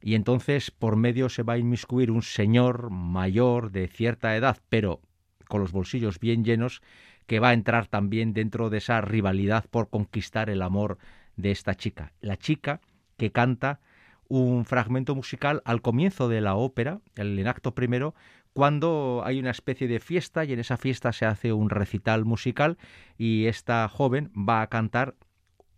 Y 0.00 0.14
entonces 0.14 0.70
por 0.70 0.96
medio 0.96 1.28
se 1.28 1.42
va 1.42 1.54
a 1.54 1.58
inmiscuir 1.58 2.10
un 2.10 2.22
señor 2.22 2.90
mayor 2.90 3.70
de 3.70 3.88
cierta 3.88 4.36
edad, 4.36 4.58
pero 4.68 5.00
con 5.48 5.60
los 5.60 5.72
bolsillos 5.72 6.20
bien 6.20 6.44
llenos, 6.44 6.82
que 7.26 7.40
va 7.40 7.48
a 7.48 7.54
entrar 7.54 7.86
también 7.86 8.34
dentro 8.34 8.70
de 8.70 8.78
esa 8.78 9.00
rivalidad 9.00 9.64
por 9.70 9.88
conquistar 9.88 10.50
el 10.50 10.62
amor 10.62 10.98
de 11.36 11.50
esta 11.50 11.74
chica. 11.74 12.12
La 12.20 12.36
chica 12.36 12.80
que 13.16 13.32
canta 13.32 13.80
un 14.28 14.64
fragmento 14.64 15.14
musical 15.14 15.62
al 15.64 15.82
comienzo 15.82 16.28
de 16.28 16.40
la 16.40 16.54
ópera, 16.54 17.00
el 17.16 17.46
acto 17.46 17.74
primero, 17.74 18.14
cuando 18.54 19.22
hay 19.24 19.40
una 19.40 19.50
especie 19.50 19.88
de 19.88 19.98
fiesta 19.98 20.44
y 20.44 20.52
en 20.52 20.60
esa 20.60 20.76
fiesta 20.76 21.12
se 21.12 21.26
hace 21.26 21.52
un 21.52 21.70
recital 21.70 22.24
musical 22.24 22.78
y 23.18 23.46
esta 23.46 23.88
joven 23.88 24.30
va 24.36 24.62
a 24.62 24.68
cantar 24.68 25.16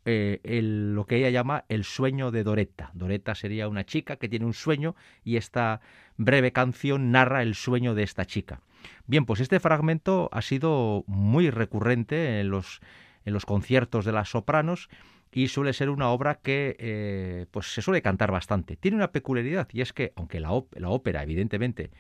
eh, 0.05 0.39
lo 0.63 1.07
que 1.07 1.17
ella 1.17 1.31
llama 1.31 1.65
el 1.69 1.85
sueño 1.85 2.31
de 2.31 2.45
Doretta. 2.45 2.91
Doretta 2.93 3.35
sería 3.35 3.67
una 3.67 3.87
chica 3.87 4.17
que 4.17 4.29
tiene 4.29 4.45
un 4.45 4.53
sueño 4.53 4.95
y 5.25 5.37
esta 5.37 5.81
breve 6.19 6.53
canción 6.53 7.11
narra 7.11 7.43
el 7.43 7.55
sueño 7.55 7.95
de 7.95 8.03
esta 8.03 8.27
chica. 8.27 8.61
Bien, 9.07 9.25
pues 9.25 9.41
este 9.41 9.59
fragmento 9.59 10.29
ha 10.31 10.43
sido 10.43 11.03
muy 11.07 11.49
recurrente 11.49 12.41
en 12.41 12.51
los, 12.51 12.81
conciertos 13.47 14.05
de 14.05 14.13
las 14.13 14.29
sopranos 14.29 14.91
y 15.33 15.49
suele 15.49 15.73
ser 15.73 15.89
una 15.89 16.11
obra 16.11 16.37
que 16.37 16.77
eh, 16.79 17.47
pues 17.51 17.73
se 17.73 17.81
suele 17.81 18.03
cantar 18.03 18.31
bastante. 18.31 18.77
Tiene 18.77 18.99
una 18.99 19.13
peculiaridad 19.13 19.67
y 19.73 19.81
es 19.81 19.95
que, 19.95 20.13
aunque 20.15 20.41
la 20.41 20.53
ópera 20.53 21.23
evidentemente 21.23 21.91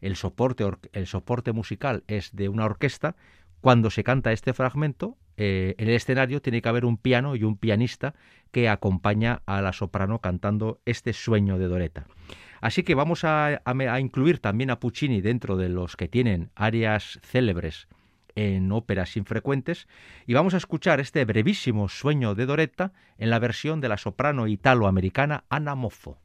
el 0.00 0.16
soporte, 0.16 1.52
musical 1.52 2.04
es 2.06 2.34
de 2.34 2.48
una 2.48 2.64
orquesta, 2.64 3.16
cuando 3.60 3.90
se 3.90 4.04
canta 4.04 4.32
este 4.32 4.52
fragmento, 4.52 5.16
eh, 5.36 5.74
en 5.78 5.88
el 5.88 5.94
escenario 5.94 6.42
tiene 6.42 6.62
que 6.62 6.68
haber 6.68 6.84
un 6.84 6.96
piano 6.96 7.34
y 7.34 7.44
un 7.44 7.56
pianista 7.56 8.14
que 8.52 8.68
acompaña 8.68 9.42
a 9.46 9.62
la 9.62 9.72
soprano 9.72 10.20
cantando 10.20 10.80
este 10.84 11.12
sueño 11.12 11.58
de 11.58 11.66
Doreta. 11.66 12.06
Así 12.60 12.82
que 12.82 12.94
vamos 12.94 13.24
a, 13.24 13.60
a, 13.64 14.00
incluir 14.00 14.38
también 14.38 14.70
a 14.70 14.80
Puccini 14.80 15.20
dentro 15.20 15.56
de 15.56 15.68
los 15.68 15.96
que 15.96 16.08
tienen 16.08 16.50
áreas 16.54 17.18
célebres 17.22 17.88
en 18.36 18.72
óperas 18.72 19.16
infrecuentes 19.16 19.86
y 20.26 20.34
vamos 20.34 20.54
a 20.54 20.58
escuchar 20.58 21.00
este 21.00 21.24
brevísimo 21.24 21.88
sueño 21.88 22.34
de 22.34 22.46
Doretta 22.46 22.92
en 23.18 23.30
la 23.30 23.38
versión 23.38 23.80
de 23.80 23.88
la 23.88 23.96
soprano 23.96 24.46
italo-americana 24.46 25.44
Anna 25.48 25.74
Moffo. 25.74 26.18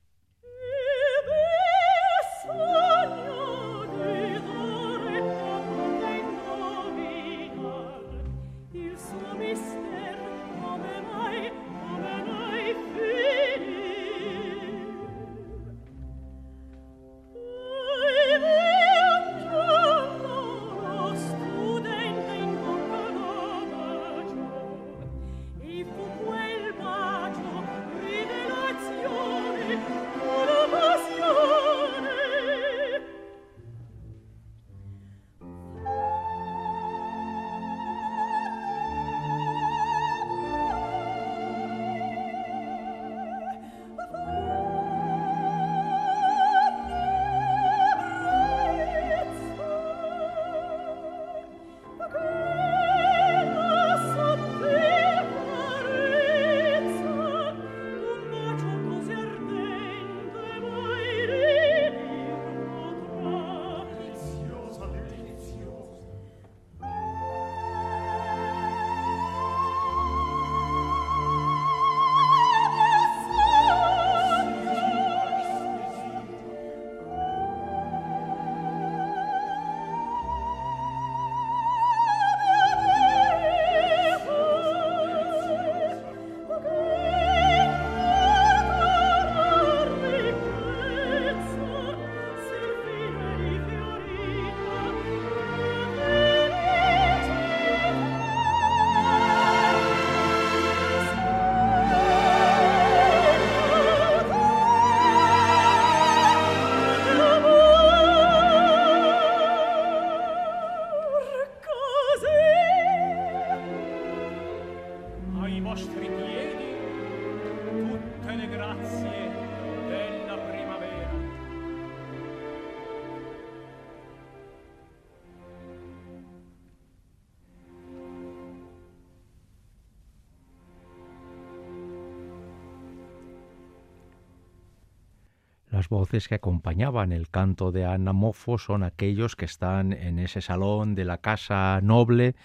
Voces 135.90 136.28
que 136.28 136.36
acompañaban 136.36 137.12
el 137.12 137.30
canto 137.30 137.72
de 137.72 137.86
Anamofo 137.86 138.58
son 138.58 138.84
aquellos 138.84 139.36
que 139.36 139.46
están 139.46 139.92
en 139.92 140.20
ese 140.20 140.42
salón 140.42 140.96
de 140.96 141.06
la 141.06 141.18
casa 141.18 141.80
noble 141.82 142.36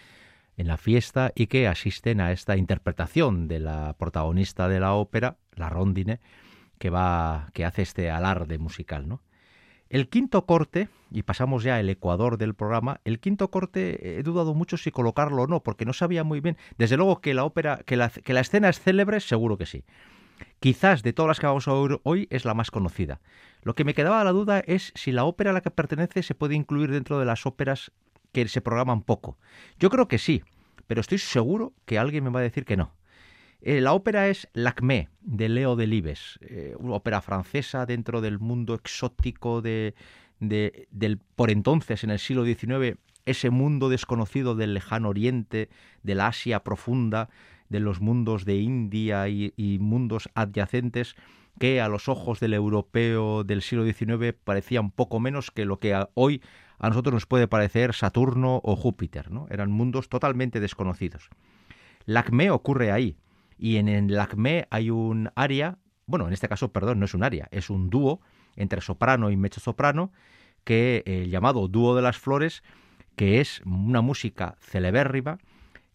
en 0.57 0.69
la 0.69 0.77
fiesta 0.77 1.33
y 1.35 1.47
que 1.47 1.69
asisten 1.69 2.21
a 2.21 2.33
esta 2.33 2.57
interpretación 2.57 3.49
de 3.49 3.61
la 3.61 3.95
protagonista 3.99 4.69
de 4.69 4.81
la 4.81 4.95
ópera, 4.95 5.37
la 5.55 5.69
rondine, 5.69 6.21
que 6.79 6.91
va 6.91 7.49
que 7.53 7.65
hace 7.65 7.83
este 7.83 8.11
alarde 8.11 8.59
musical, 8.59 9.09
¿no? 9.09 9.21
El 9.91 10.09
quinto 10.09 10.47
corte, 10.47 10.89
y 11.11 11.23
pasamos 11.23 11.63
ya 11.63 11.77
al 11.77 11.89
ecuador 11.89 12.39
del 12.39 12.55
programa, 12.55 13.01
el 13.05 13.21
quinto 13.21 13.51
corte 13.51 14.19
he 14.19 14.23
dudado 14.23 14.55
mucho 14.55 14.77
si 14.77 14.91
colocarlo 14.91 15.43
o 15.43 15.47
no, 15.47 15.63
porque 15.63 15.85
no 15.85 15.93
sabía 15.93 16.25
muy 16.25 16.41
bien. 16.41 16.57
Desde 16.79 16.97
luego 16.97 17.21
que 17.21 17.35
la 17.35 17.45
ópera, 17.45 17.81
que 17.85 17.97
la 17.97 18.41
escena 18.41 18.71
es 18.71 18.81
célebre, 18.81 19.21
seguro 19.21 19.57
que 19.57 19.67
sí. 19.67 19.85
Quizás 20.65 21.03
de 21.03 21.13
todas 21.13 21.29
las 21.29 21.41
que 21.41 21.47
vamos 21.47 21.69
a 21.69 21.75
oír 21.75 22.01
hoy 22.05 22.27
es 22.31 22.47
la 22.47 22.55
más 22.55 22.71
conocida. 22.71 23.21
Lo 23.61 23.75
que 23.75 23.85
me 23.85 23.93
quedaba 23.93 24.25
la 24.25 24.33
duda 24.33 24.61
es 24.61 24.93
si 24.95 25.13
la 25.13 25.25
ópera 25.25 25.51
a 25.51 25.53
la 25.53 25.61
que 25.61 25.71
pertenece 25.71 26.23
se 26.23 26.35
puede 26.35 26.55
incluir 26.55 26.91
dentro 26.91 27.19
de 27.19 27.27
las 27.27 27.45
óperas 27.45 27.93
que 28.33 28.49
se 28.49 28.63
programan 28.63 29.03
poco. 29.03 29.37
Yo 29.79 29.91
creo 29.91 30.09
que 30.09 30.17
sí, 30.17 30.43
pero 30.87 31.03
estoy 31.03 31.19
seguro 31.19 31.75
que 31.85 31.99
alguien 31.99 32.25
me 32.25 32.31
va 32.31 32.41
a 32.41 32.45
decir 32.45 32.65
que 32.65 32.79
no. 32.79 32.95
Eh, 33.61 33.83
la 33.83 33.93
ópera 33.93 34.29
es 34.29 34.49
Lacmé, 34.55 35.11
de 35.21 35.51
Leo 35.51 35.77
Delibes, 35.77 36.39
eh, 36.41 36.75
una 36.79 36.95
ópera 36.95 37.21
francesa 37.21 37.85
dentro 37.85 38.23
del 38.23 38.39
mundo 38.39 38.73
exótico 38.73 39.61
de, 39.61 39.95
del, 40.41 41.19
por 41.37 41.51
entonces, 41.51 42.05
en 42.05 42.11
el 42.11 42.19
siglo 42.19 42.43
XIX, 42.43 42.97
ese 43.27 43.51
mundo 43.51 43.91
desconocido 43.91 44.55
del 44.55 44.73
lejano 44.73 45.11
oriente, 45.11 45.69
de 46.03 46.15
la 46.15 46.29
Asia 46.29 46.61
profunda, 46.61 47.29
de 47.69 47.81
los 47.81 48.01
mundos 48.01 48.45
de 48.45 48.57
India 48.57 49.29
y, 49.29 49.79
mundos 49.81 50.29
adyacentes, 50.35 51.15
que 51.59 51.81
a 51.81 51.89
los 51.89 52.09
ojos 52.09 52.41
del 52.41 52.55
europeo 52.55 53.45
del 53.45 53.63
siglo 53.63 53.85
XIX 53.85 54.35
parecían 54.45 54.91
poco 54.91 55.21
menos 55.21 55.51
que 55.51 55.65
lo 55.65 55.79
que 55.79 56.05
hoy 56.15 56.43
a 56.79 56.89
nosotros 56.89 57.15
nos 57.15 57.27
puede 57.27 57.47
parecer 57.47 57.95
Saturno 57.95 58.61
o 58.65 58.75
Júpiter, 58.77 59.31
¿no? 59.31 59.47
Eran 59.51 59.71
mundos 59.71 60.09
totalmente 60.09 60.59
desconocidos. 60.59 61.31
Lacmé 62.07 62.51
ocurre 62.51 62.91
ahí, 62.91 63.17
y 63.57 63.77
en 63.77 63.89
el 63.89 64.09
Lacmé 64.09 64.67
hay 64.71 64.91
un 64.91 65.31
área, 65.37 65.79
bueno, 66.07 66.27
en 66.27 66.33
este 66.33 66.49
caso, 66.49 66.73
perdón, 66.73 66.99
no 66.99 67.05
es 67.05 67.15
un 67.15 67.23
área, 67.23 67.49
es 67.53 67.71
un 67.71 67.89
dúo 67.89 68.21
entre 68.57 68.81
soprano 68.81 69.31
y 69.31 69.37
mecho 69.37 69.61
soprano, 69.61 70.13
que 70.65 71.03
el 71.07 71.31
llamado 71.31 71.69
dúo 71.69 71.95
de 71.95 72.03
las 72.03 72.19
flores, 72.19 72.63
que 73.17 73.41
es 73.41 73.63
una 73.65 74.01
música 74.01 74.57
celebérrima, 74.61 75.39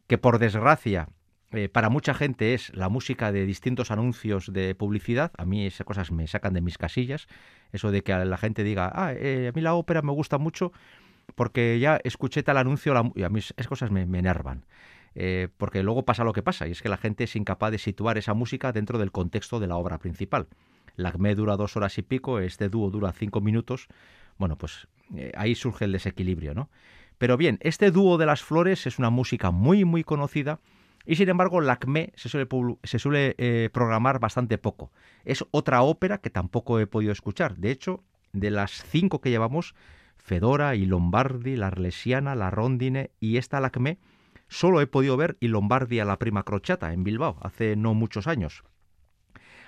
que 0.08 0.18
por 0.18 0.40
desgracia 0.40 1.10
eh, 1.52 1.68
para 1.68 1.90
mucha 1.90 2.14
gente 2.14 2.54
es 2.54 2.72
la 2.76 2.90
música 2.90 3.32
de 3.32 3.46
distintos 3.46 3.90
anuncios 3.90 4.54
de 4.54 4.76
publicidad. 4.76 5.32
A 5.38 5.46
mí 5.46 5.66
esas 5.66 5.86
cosas 5.86 6.12
me 6.12 6.28
sacan 6.28 6.54
de 6.54 6.62
mis 6.62 6.78
casillas. 6.78 7.28
Eso 7.72 7.92
de 7.92 8.04
que 8.04 8.14
la 8.14 8.38
gente 8.38 8.64
diga, 8.64 8.92
ah, 8.94 9.14
eh, 9.14 9.50
a 9.50 9.56
mí 9.56 9.62
la 9.62 9.74
ópera 9.74 10.02
me 10.02 10.12
gusta 10.12 10.38
mucho 10.38 10.72
porque 11.36 11.80
ya 11.80 12.00
escuché 12.04 12.44
tal 12.44 12.58
anuncio 12.58 12.94
y 13.16 13.24
a 13.24 13.30
mí 13.30 13.40
esas 13.40 13.68
cosas 13.68 13.92
me, 13.92 14.02
enervan. 14.02 14.66
Eh, 15.16 15.48
porque 15.58 15.82
luego 15.82 16.06
pasa 16.06 16.24
lo 16.24 16.34
que 16.34 16.44
pasa, 16.44 16.68
y 16.68 16.72
es 16.72 16.82
que 16.82 16.90
la 16.90 16.98
gente 16.98 17.24
es 17.24 17.36
incapaz 17.36 17.72
de 17.72 17.80
situar 17.80 18.18
esa 18.18 18.36
música 18.36 18.72
dentro 18.72 19.00
del 19.00 19.12
contexto 19.12 19.60
de 19.60 19.68
la 19.68 19.76
obra 19.76 19.98
principal. 19.98 20.48
La 20.96 21.10
ACME 21.10 21.34
dura 21.34 21.58
dos 21.58 21.76
horas 21.78 21.98
y 21.98 22.04
pico, 22.04 22.40
este 22.40 22.70
dúo 22.70 22.90
dura 22.92 23.12
cinco 23.12 23.42
minutos. 23.42 23.88
Bueno, 24.38 24.58
pues 24.58 24.88
ahí 25.36 25.56
surge 25.56 25.86
el 25.86 25.94
desequilibrio, 25.94 26.54
¿no? 26.54 26.70
Pero 27.18 27.38
bien, 27.38 27.58
este 27.62 27.92
dúo 27.92 28.18
de 28.18 28.26
las 28.26 28.42
flores 28.42 28.86
es 28.86 29.00
una 29.00 29.10
música 29.10 29.52
muy, 29.52 29.84
muy 29.84 30.04
conocida 30.04 30.60
y 31.10 31.16
sin 31.16 31.28
embargo, 31.28 31.60
la 31.60 31.80
se 32.14 32.30
suele, 32.30 32.48
se 32.84 33.00
suele 33.00 33.34
eh, 33.40 33.72
programar 33.74 34.20
bastante 34.20 34.60
poco. 34.60 34.92
Es 35.26 35.44
otra 35.50 35.82
ópera 35.82 36.20
que 36.20 36.30
tampoco 36.30 36.80
he 36.80 36.86
podido 36.86 37.12
escuchar. 37.12 37.58
De 37.58 37.72
hecho, 37.72 38.04
de 38.32 38.52
las 38.52 38.84
cinco 38.84 39.20
que 39.20 39.32
llevamos, 39.32 39.74
Fedora 40.18 40.76
y 40.76 40.86
Lombardi, 40.86 41.56
la 41.56 41.66
Arlesiana, 41.66 42.36
la 42.36 42.52
Rondine 42.52 43.10
y 43.20 43.38
esta 43.38 43.60
Lacmé, 43.60 43.98
solo 44.50 44.82
he 44.82 44.86
podido 44.86 45.18
ver 45.18 45.36
y 45.40 45.48
Lombardi 45.48 46.00
a 46.00 46.06
la 46.06 46.20
prima 46.20 46.44
crochata 46.44 46.94
en 46.94 47.04
Bilbao, 47.04 47.38
hace 47.42 47.76
no 47.76 47.96
muchos 47.96 48.28
años. 48.28 48.64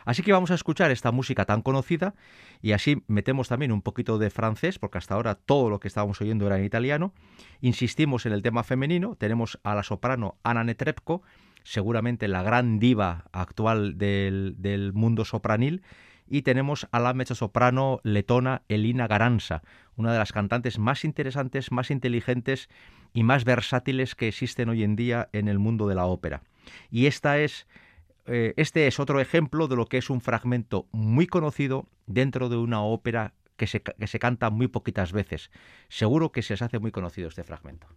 Así 0.05 0.23
que 0.23 0.31
vamos 0.31 0.51
a 0.51 0.55
escuchar 0.55 0.91
esta 0.91 1.11
música 1.11 1.45
tan 1.45 1.61
conocida 1.61 2.15
y 2.61 2.71
así 2.73 3.03
metemos 3.07 3.47
también 3.47 3.71
un 3.71 3.81
poquito 3.81 4.17
de 4.17 4.29
francés, 4.29 4.79
porque 4.79 4.97
hasta 4.97 5.15
ahora 5.15 5.35
todo 5.35 5.69
lo 5.69 5.79
que 5.79 5.87
estábamos 5.87 6.21
oyendo 6.21 6.47
era 6.47 6.57
en 6.57 6.65
italiano. 6.65 7.13
Insistimos 7.61 8.25
en 8.25 8.33
el 8.33 8.41
tema 8.41 8.63
femenino, 8.63 9.15
tenemos 9.15 9.59
a 9.63 9.75
la 9.75 9.83
soprano 9.83 10.37
Anna 10.43 10.63
Netrebko, 10.63 11.21
seguramente 11.63 12.27
la 12.27 12.43
gran 12.43 12.79
diva 12.79 13.25
actual 13.31 13.97
del, 13.97 14.91
mundo 14.93 15.25
sopranil, 15.25 15.83
y 16.27 16.43
tenemos 16.43 16.87
a 16.91 16.99
la 16.99 17.13
soprano 17.25 17.99
letona 18.03 18.61
Elina 18.69 19.07
Garanza, 19.07 19.63
una 19.97 20.13
de 20.13 20.19
las 20.19 20.31
cantantes 20.31 20.79
más 20.79 21.03
interesantes, 21.03 21.71
más 21.71 21.91
inteligentes 21.91 22.69
y 23.13 23.23
más 23.23 23.43
versátiles 23.43 24.15
que 24.15 24.29
existen 24.29 24.69
hoy 24.69 24.83
en 24.83 24.95
día 24.95 25.29
en 25.33 25.49
el 25.49 25.59
mundo 25.59 25.87
de 25.87 25.95
la 25.95 26.05
ópera. 26.05 26.41
Y 26.89 27.07
esta 27.07 27.39
es 27.39 27.67
eh, 28.25 28.53
este 28.57 28.87
es 28.87 28.99
otro 28.99 29.19
ejemplo 29.19 29.67
de 29.67 29.75
lo 29.75 29.85
que 29.85 29.97
es 29.97 30.09
un 30.09 30.21
fragmento 30.21 30.87
muy 30.91 31.27
conocido 31.27 31.87
dentro 32.05 32.49
de 32.49 32.57
una 32.57 32.81
ópera 32.81 33.33
que 33.57 33.67
se, 33.67 33.81
que 33.81 34.07
se 34.07 34.19
canta 34.19 34.49
muy 34.49 34.67
poquitas 34.67 35.11
veces. 35.11 35.51
Seguro 35.89 36.31
que 36.31 36.41
se 36.41 36.53
os 36.53 36.61
hace 36.61 36.79
muy 36.79 36.91
conocido 36.91 37.27
este 37.29 37.43
fragmento. 37.43 37.87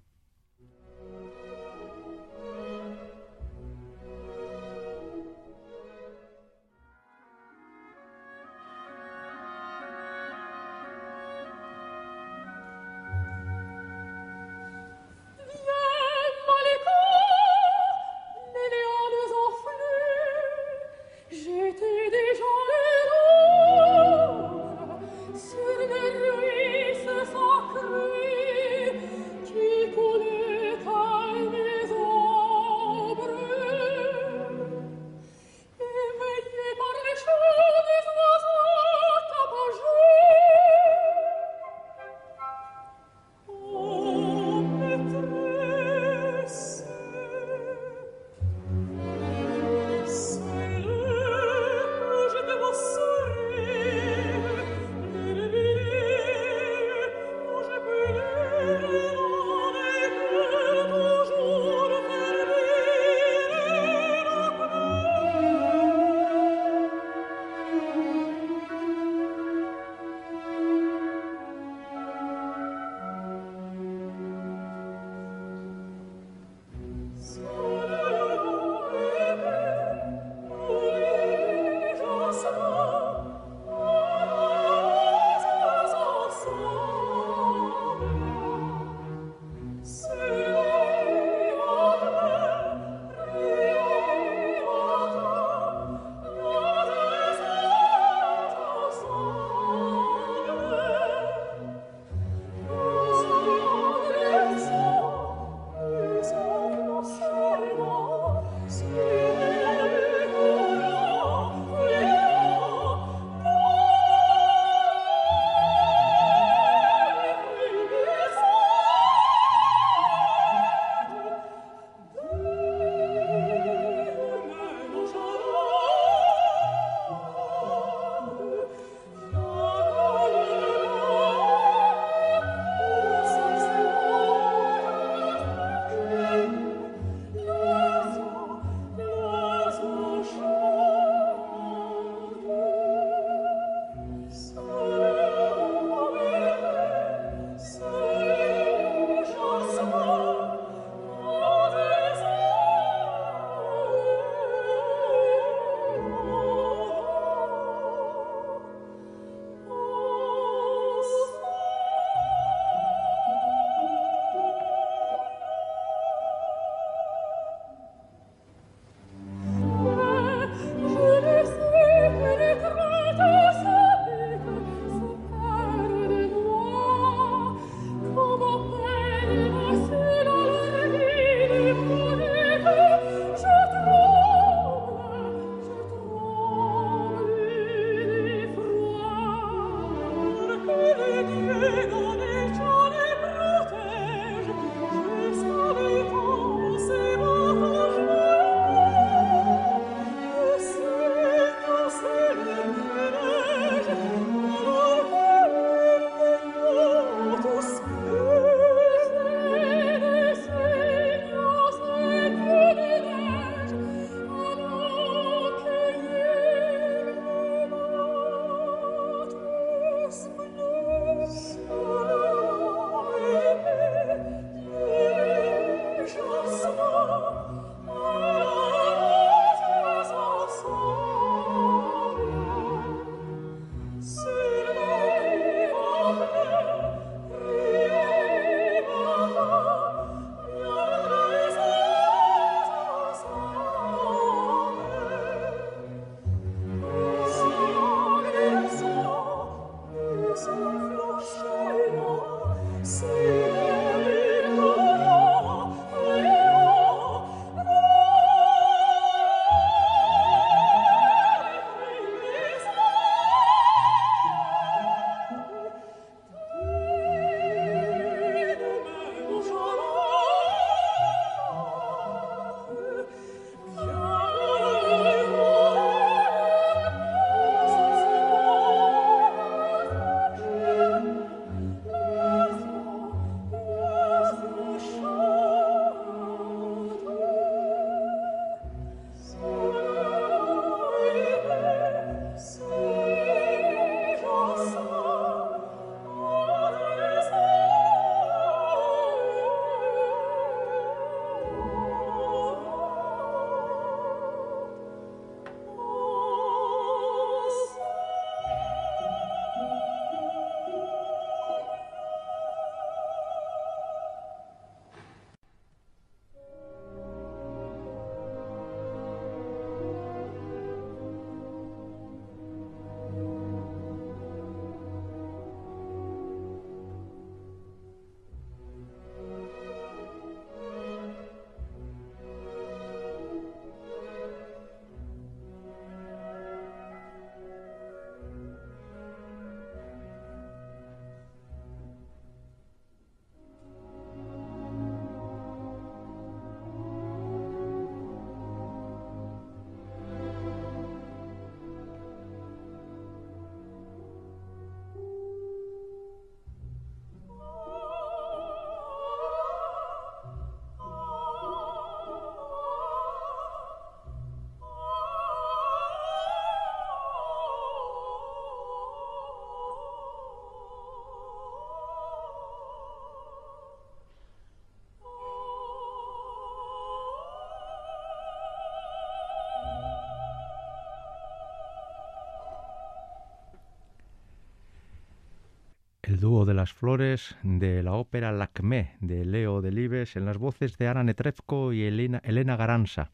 El 386.09 386.21
dúo 386.21 386.45
de 386.45 386.55
las 386.55 386.73
flores 386.73 387.37
de 387.43 387.83
la 387.83 387.93
ópera 387.93 388.31
Lacmé 388.33 388.97
de 389.01 389.25
Leo 389.25 389.63
Delibes 389.63 390.17
en 390.17 390.27
las 390.27 390.37
voces 390.37 390.77
de 390.77 390.89
Ana 390.89 391.03
Netrebko 391.03 391.73
y 391.73 391.83
Elena, 391.85 392.21
Elena 392.25 392.57
Garanza. 392.57 393.11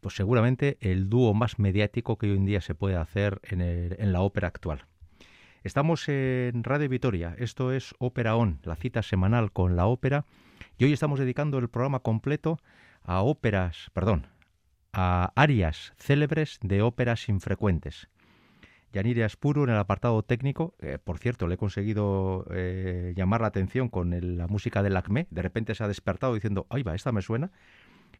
Pues 0.00 0.14
seguramente 0.14 0.76
el 0.80 1.08
dúo 1.08 1.32
más 1.32 1.58
mediático 1.58 2.18
que 2.18 2.30
hoy 2.30 2.36
en 2.36 2.44
día 2.44 2.60
se 2.60 2.74
puede 2.74 2.96
hacer 2.96 3.40
en, 3.44 3.60
en 3.62 4.12
la 4.12 4.20
ópera 4.20 4.48
actual. 4.48 4.84
Estamos 5.64 6.08
en 6.08 6.64
Radio 6.64 6.88
Vitoria, 6.88 7.34
esto 7.38 7.72
es 7.72 7.94
Ópera 7.98 8.36
On, 8.36 8.60
la 8.62 8.76
cita 8.76 9.02
semanal 9.02 9.50
con 9.52 9.74
la 9.74 9.86
ópera, 9.86 10.24
y 10.78 10.84
hoy 10.84 10.92
estamos 10.92 11.18
dedicando 11.18 11.58
el 11.58 11.68
programa 11.68 12.00
completo 12.00 12.58
a 13.02 13.22
óperas, 13.22 13.90
perdón, 13.92 14.26
a 14.92 15.32
arias 15.34 15.92
célebres 15.96 16.58
de 16.62 16.82
óperas 16.82 17.28
infrecuentes. 17.28 18.08
Yanire 18.96 19.24
Aspuru 19.24 19.64
en 19.64 19.70
el 19.70 19.76
apartado 19.76 20.22
técnico. 20.22 20.74
por 21.04 21.18
cierto, 21.18 21.46
le 21.46 21.54
he 21.54 21.58
conseguido 21.58 22.46
eh, 22.50 23.12
llamar 23.14 23.42
la 23.42 23.48
atención 23.48 23.90
con 23.90 24.38
la 24.38 24.46
música 24.46 24.82
del 24.82 24.96
ACME. 24.96 25.26
De 25.30 25.42
repente 25.42 25.74
se 25.74 25.84
ha 25.84 25.88
despertado 25.88 26.32
diciendo, 26.32 26.66
¡ay 26.70 26.82
va, 26.82 26.94
esta 26.94 27.12
me 27.12 27.20
suena! 27.20 27.50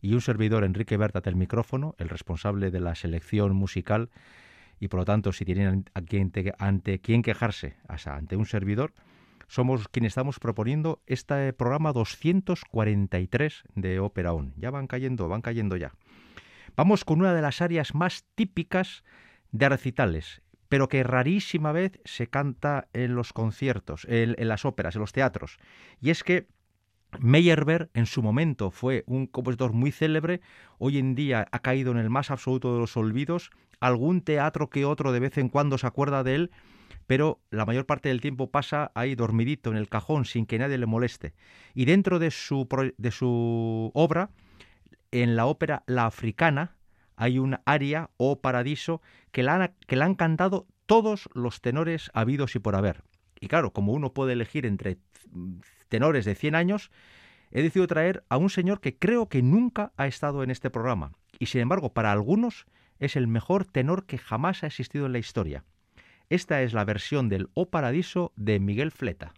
Y 0.03 0.13
un 0.13 0.21
servidor, 0.21 0.65
Enrique 0.65 0.99
Bertat, 0.99 1.27
el 1.29 1.37
micrófono, 1.37 1.95
el 1.97 2.11
responsable 2.11 2.71
de 2.71 2.81
la 2.81 2.95
selección 2.95 3.57
musical. 3.57 4.11
Y 4.79 4.89
por 4.89 5.01
lo 5.01 5.05
tanto, 5.07 5.33
si 5.33 5.47
tienen 5.47 5.87
ante 6.59 7.01
quién 7.01 7.23
quejarse, 7.23 7.77
o 7.89 8.11
ante 8.11 8.37
un 8.37 8.45
servidor, 8.45 8.93
somos 9.49 9.89
quienes 9.89 10.11
estamos 10.11 10.39
proponiendo 10.39 11.01
este 11.07 11.55
programa 11.55 11.95
243 11.95 13.65
de 13.75 13.99
Ópera 13.99 14.35
On. 14.35 14.53
Ya 14.59 14.71
van 14.71 14.89
cayendo, 14.89 15.27
van 15.27 15.41
cayendo 15.41 15.79
ya. 15.79 15.95
Vamos 16.77 17.07
con 17.07 17.21
una 17.21 17.33
de 17.33 17.41
las 17.41 17.63
áreas 17.63 17.95
más 17.95 18.27
típicas 18.35 19.05
de 19.53 19.71
recitales 19.71 20.43
pero 20.69 20.89
que 20.89 21.03
rarísima 21.03 21.73
vez 21.73 22.01
se 22.05 22.27
canta 22.27 22.89
en 22.93 23.15
los 23.15 23.33
conciertos, 23.33 24.07
en, 24.09 24.35
las 24.49 24.65
óperas, 24.65 24.97
en 24.97 25.01
los 25.01 25.13
teatros. 25.13 25.59
Y 26.01 26.11
es 26.11 26.25
que 26.25 26.49
Meyerbeer 27.21 27.91
en 27.95 28.07
su 28.07 28.23
momento 28.23 28.71
fue 28.71 29.05
un 29.07 29.27
compositor 29.27 29.73
muy 29.73 29.93
célebre, 29.93 30.41
hoy 30.79 30.99
en 30.99 31.15
día 31.15 31.47
ha 31.51 31.59
caído 31.61 31.93
en 31.93 31.99
el 31.99 32.11
más 32.11 32.31
absoluto 32.31 32.75
de 32.75 32.81
los 32.81 32.97
olvidos, 32.97 33.51
algún 33.81 34.23
teatro 34.23 34.71
que 34.71 34.85
otro 34.85 35.13
de 35.13 35.21
vez 35.21 35.39
en 35.39 35.49
cuando 35.49 35.79
se 35.79 35.87
acuerda 35.87 36.25
de 36.25 36.35
él, 36.35 36.51
pero 37.07 37.41
la 37.51 37.65
mayor 37.65 37.87
parte 37.87 38.09
del 38.09 38.21
tiempo 38.21 38.51
pasa 38.51 38.91
ahí 38.95 39.15
dormidito 39.15 39.71
en 39.71 39.77
el 39.77 39.89
cajón 39.89 40.25
sin 40.25 40.47
que 40.47 40.59
nadie 40.59 40.79
le 40.79 40.87
moleste. 40.87 41.35
Y 41.75 41.85
dentro 41.85 42.19
de 42.19 42.31
su, 42.31 42.67
de 42.99 43.11
su 43.13 43.93
obra, 43.95 44.31
en 45.13 45.37
la 45.37 45.47
ópera 45.47 45.85
La 45.87 46.07
Africana, 46.07 46.77
hay 47.17 47.39
un 47.39 47.59
aria 47.65 48.11
o 48.17 48.41
paradiso 48.41 49.03
que 49.33 49.43
la, 49.43 49.57
han, 49.57 49.75
que 49.87 49.97
la 49.97 50.05
han 50.05 50.15
cantado 50.15 50.67
todos 50.87 51.29
los 51.35 51.61
tenores 51.61 52.11
habidos 52.15 52.55
y 52.55 52.59
por 52.59 52.77
haber. 52.77 53.03
Y 53.41 53.49
claro, 53.49 53.73
como 53.73 53.93
uno 53.93 54.13
puede 54.13 54.33
elegir 54.33 54.67
entre 54.67 54.99
tenores 55.89 56.25
de 56.25 56.35
100 56.35 56.55
años, 56.55 56.91
he 57.51 57.63
decidido 57.63 57.87
traer 57.87 58.25
a 58.29 58.37
un 58.37 58.51
señor 58.51 58.81
que 58.81 58.97
creo 58.99 59.29
que 59.29 59.43
nunca 59.43 59.93
ha 59.97 60.07
estado 60.07 60.43
en 60.43 60.51
este 60.51 60.71
programa. 60.71 61.13
Y 61.39 61.47
sin 61.47 61.61
embargo, 61.61 61.93
para 61.93 62.13
algunos 62.13 62.67
es 62.99 63.17
el 63.17 63.27
mejor 63.27 63.65
tenor 63.65 64.07
que 64.07 64.19
jamás 64.19 64.63
ha 64.63 64.69
existido 64.69 65.07
en 65.07 65.13
la 65.13 65.19
historia. 65.19 65.65
Esta 66.29 66.63
es 66.63 66.73
la 66.73 66.85
versión 66.85 67.29
del 67.29 67.49
O 67.55 67.71
Paradiso 67.71 68.33
de 68.37 68.59
Miguel 68.59 68.91
Fleta. 68.91 69.33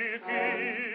Hilf 0.00 0.89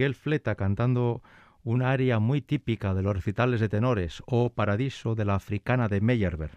Miguel 0.00 0.14
Fleta 0.14 0.54
cantando 0.54 1.22
un 1.62 1.82
aria 1.82 2.20
muy 2.20 2.40
típica 2.40 2.94
de 2.94 3.02
los 3.02 3.14
recitales 3.14 3.60
de 3.60 3.68
tenores 3.68 4.22
o 4.24 4.48
Paradiso 4.48 5.14
de 5.14 5.26
la 5.26 5.34
Africana 5.34 5.88
de 5.88 6.00
Meyerbeer. 6.00 6.52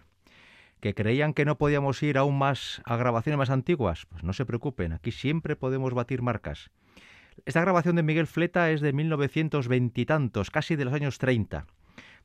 ¿Que 0.80 0.94
creían 0.94 1.34
que 1.34 1.44
no 1.44 1.58
podíamos 1.58 2.02
ir 2.02 2.16
aún 2.16 2.38
más 2.38 2.80
a 2.86 2.96
grabaciones 2.96 3.36
más 3.36 3.50
antiguas? 3.50 4.06
Pues 4.06 4.24
no 4.24 4.32
se 4.32 4.46
preocupen, 4.46 4.94
aquí 4.94 5.12
siempre 5.12 5.56
podemos 5.56 5.92
batir 5.92 6.22
marcas. 6.22 6.70
Esta 7.44 7.60
grabación 7.60 7.96
de 7.96 8.02
Miguel 8.02 8.26
Fleta 8.26 8.70
es 8.70 8.80
de 8.80 8.94
1920 8.94 10.00
y 10.00 10.06
tantos, 10.06 10.50
casi 10.50 10.74
de 10.74 10.86
los 10.86 10.94
años 10.94 11.18
30. 11.18 11.66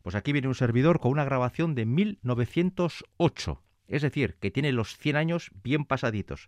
Pues 0.01 0.15
aquí 0.15 0.31
viene 0.31 0.47
un 0.47 0.55
servidor 0.55 1.01
con 1.01 1.11
una 1.11 1.25
grabación 1.25 1.75
de 1.75 1.85
1908, 1.85 3.61
es 3.89 4.01
decir, 4.03 4.37
que 4.39 4.51
tiene 4.51 4.71
los 4.71 4.95
100 4.95 5.17
años 5.17 5.51
bien 5.65 5.83
pasaditos. 5.83 6.47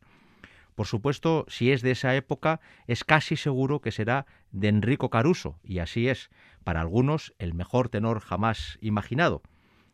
Por 0.81 0.87
supuesto, 0.87 1.45
si 1.47 1.71
es 1.71 1.83
de 1.83 1.91
esa 1.91 2.15
época, 2.15 2.59
es 2.87 3.03
casi 3.03 3.35
seguro 3.35 3.81
que 3.81 3.91
será 3.91 4.25
de 4.51 4.67
Enrico 4.67 5.11
Caruso, 5.11 5.59
y 5.63 5.77
así 5.77 6.07
es, 6.07 6.31
para 6.63 6.81
algunos, 6.81 7.35
el 7.37 7.53
mejor 7.53 7.89
tenor 7.89 8.19
jamás 8.19 8.79
imaginado. 8.81 9.43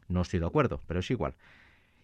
No 0.08 0.22
estoy 0.22 0.40
de 0.40 0.46
acuerdo, 0.46 0.80
pero 0.88 1.02
es 1.02 1.12
igual. 1.12 1.36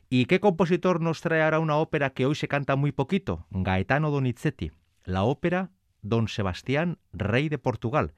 ¿Y 0.09 0.25
qué 0.25 0.41
compositor 0.41 0.99
nos 0.99 1.21
trae 1.21 1.41
ahora 1.41 1.59
una 1.59 1.77
ópera 1.77 2.09
que 2.09 2.25
hoy 2.25 2.35
se 2.35 2.49
canta 2.49 2.75
muy 2.75 2.91
poquito? 2.91 3.47
Gaetano 3.51 4.11
Donizetti, 4.11 4.73
la 5.05 5.23
ópera 5.23 5.71
Don 6.01 6.27
Sebastián, 6.27 6.97
rey 7.13 7.47
de 7.47 7.59
Portugal. 7.59 8.11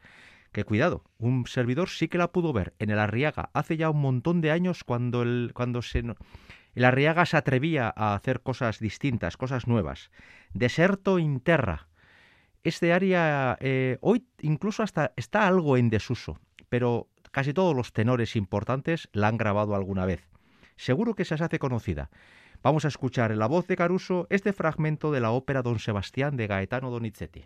Que 0.51 0.63
cuidado, 0.63 1.03
un 1.19 1.45
servidor 1.45 1.89
sí 1.89 2.07
que 2.07 2.17
la 2.17 2.31
pudo 2.31 2.53
ver 2.53 2.73
en 2.79 2.89
el 2.89 2.97
Arriaga 2.97 3.51
hace 3.53 3.77
ya 3.77 3.91
un 3.91 4.01
montón 4.01 4.41
de 4.41 4.49
años 4.49 4.83
cuando, 4.83 5.21
el, 5.21 5.51
cuando 5.53 5.83
se, 5.83 6.01
el 6.75 6.85
Arriaga 6.85 7.25
se 7.25 7.37
atrevía 7.37 7.91
a 7.95 8.13
hacer 8.15 8.41
cosas 8.41 8.79
distintas, 8.79 9.37
cosas 9.37 9.65
nuevas. 9.65 10.11
Deserto 10.53 11.19
Interra. 11.19 11.87
Este 12.63 12.93
área 12.93 13.57
eh, 13.61 13.97
hoy 14.01 14.25
incluso 14.41 14.83
hasta 14.83 15.13
está 15.15 15.47
algo 15.47 15.77
en 15.77 15.89
desuso, 15.89 16.39
pero 16.67 17.07
casi 17.31 17.53
todos 17.53 17.75
los 17.75 17.93
tenores 17.93 18.35
importantes 18.35 19.09
la 19.13 19.29
han 19.29 19.37
grabado 19.37 19.75
alguna 19.75 20.05
vez. 20.05 20.27
Seguro 20.75 21.15
que 21.15 21.25
se 21.25 21.35
hace 21.35 21.59
conocida. 21.59 22.09
Vamos 22.61 22.83
a 22.83 22.89
escuchar 22.89 23.31
en 23.31 23.39
la 23.39 23.47
voz 23.47 23.67
de 23.67 23.75
Caruso 23.75 24.27
este 24.29 24.51
fragmento 24.51 25.11
de 25.11 25.21
la 25.21 25.31
ópera 25.31 25.61
Don 25.61 25.79
Sebastián 25.79 26.35
de 26.35 26.47
Gaetano 26.47 26.89
Donizetti. 26.89 27.45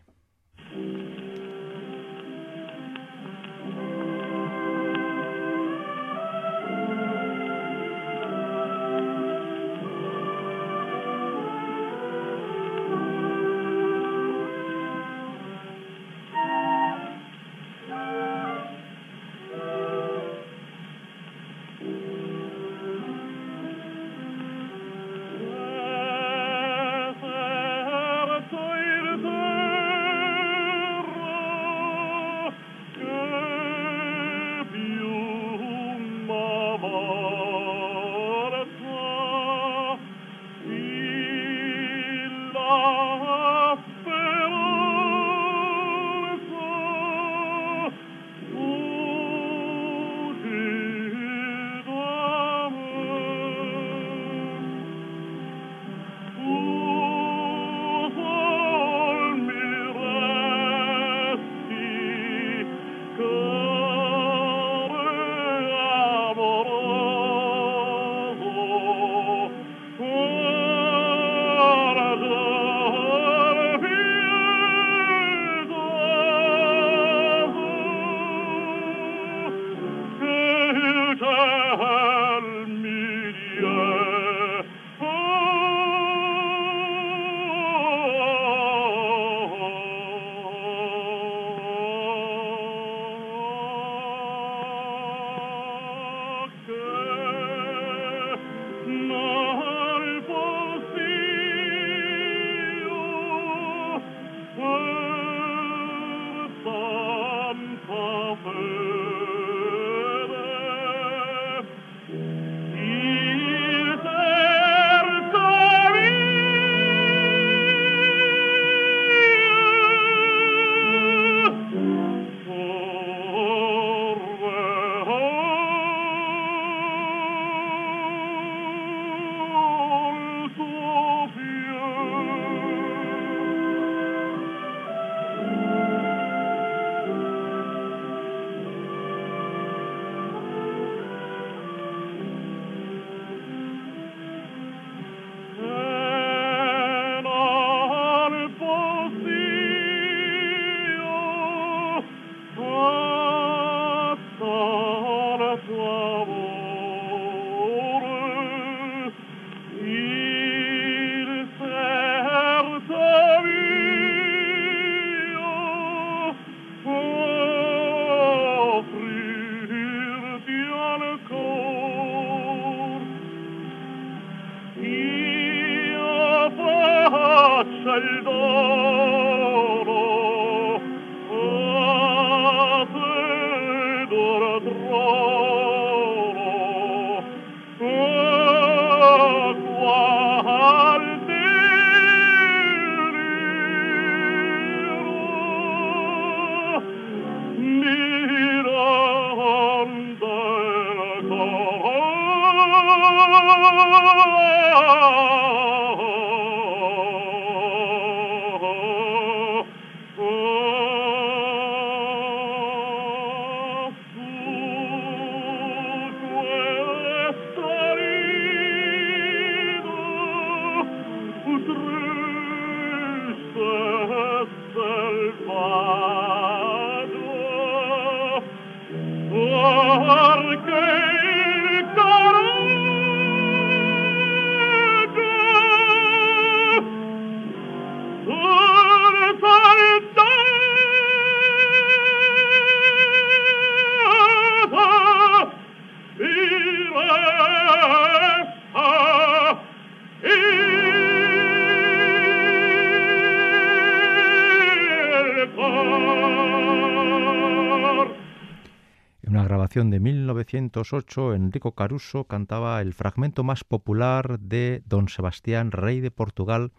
1908, 260.52 261.36
Enrico 261.36 261.74
Caruso 261.74 262.24
cantaba 262.24 262.82
el 262.82 262.94
fragmento 262.94 263.44
más 263.44 263.64
popular 263.64 264.40
de 264.40 264.82
Don 264.86 265.08
Sebastián, 265.08 265.72
rey 265.72 266.00
de 266.00 266.10
Portugal, 266.10 266.72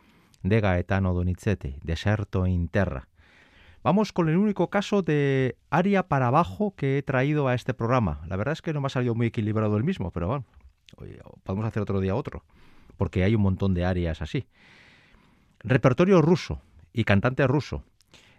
de 0.42 0.60
Gaetano 0.60 1.14
Donizetti, 1.14 1.76
Deserto 1.82 2.46
in 2.46 2.68
Terra. 2.68 3.08
Vamos 3.82 4.12
con 4.12 4.28
el 4.28 4.36
único 4.36 4.70
caso 4.70 5.02
de 5.02 5.56
aria 5.70 6.08
para 6.08 6.26
abajo 6.26 6.74
que 6.76 6.98
he 6.98 7.02
traído 7.02 7.46
a 7.48 7.54
este 7.54 7.72
programa. 7.72 8.22
La 8.26 8.36
verdad 8.36 8.52
es 8.52 8.62
que 8.62 8.72
no 8.72 8.80
me 8.80 8.86
ha 8.86 8.90
salido 8.90 9.14
muy 9.14 9.28
equilibrado 9.28 9.76
el 9.76 9.84
mismo, 9.84 10.10
pero 10.10 10.26
bueno, 10.26 10.44
podemos 11.44 11.66
hacer 11.66 11.82
otro 11.82 12.00
día 12.00 12.16
otro, 12.16 12.44
porque 12.96 13.22
hay 13.22 13.34
un 13.34 13.42
montón 13.42 13.72
de 13.74 13.84
arias 13.84 14.20
así. 14.20 14.46
Repertorio 15.60 16.20
ruso 16.20 16.60
y 16.92 17.04
cantante 17.04 17.46
ruso. 17.46 17.84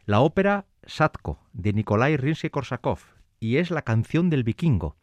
La 0.05 0.19
ópera 0.19 0.65
Satko 0.85 1.39
de 1.53 1.73
Nikolai 1.73 2.17
Rimsky-Korsakov 2.17 2.99
y 3.39 3.57
es 3.57 3.71
la 3.71 3.83
canción 3.83 4.29
del 4.29 4.43
vikingo. 4.43 4.95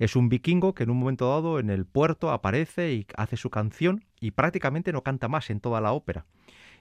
Es 0.00 0.16
un 0.16 0.30
vikingo 0.30 0.74
que 0.74 0.84
en 0.84 0.90
un 0.90 0.96
momento 0.96 1.28
dado 1.28 1.58
en 1.58 1.68
el 1.68 1.84
puerto 1.84 2.30
aparece 2.30 2.94
y 2.94 3.06
hace 3.18 3.36
su 3.36 3.50
canción 3.50 4.02
y 4.18 4.30
prácticamente 4.30 4.92
no 4.92 5.02
canta 5.02 5.28
más 5.28 5.50
en 5.50 5.60
toda 5.60 5.82
la 5.82 5.92
ópera. 5.92 6.24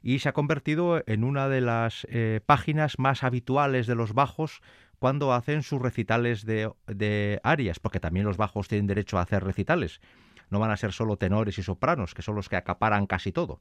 Y 0.01 0.19
se 0.19 0.29
ha 0.29 0.33
convertido 0.33 1.03
en 1.05 1.25
una 1.25 1.49
de 1.49 1.59
las 1.59 2.07
eh, 2.09 2.39
páginas 2.45 2.97
más 2.97 3.25
habituales 3.25 3.87
de 3.87 3.95
los 3.95 4.13
bajos 4.13 4.61
cuando 4.99 5.33
hacen 5.33 5.63
sus 5.63 5.81
recitales 5.81 6.45
de, 6.45 6.71
de 6.87 7.41
arias, 7.43 7.79
porque 7.79 7.99
también 7.99 8.25
los 8.25 8.37
bajos 8.37 8.69
tienen 8.69 8.87
derecho 8.87 9.17
a 9.17 9.23
hacer 9.23 9.43
recitales. 9.43 9.99
No 10.49 10.59
van 10.59 10.71
a 10.71 10.77
ser 10.77 10.93
solo 10.93 11.17
tenores 11.17 11.57
y 11.57 11.63
sopranos, 11.63 12.13
que 12.13 12.21
son 12.21 12.35
los 12.35 12.47
que 12.47 12.55
acaparan 12.55 13.05
casi 13.05 13.33
todo. 13.33 13.59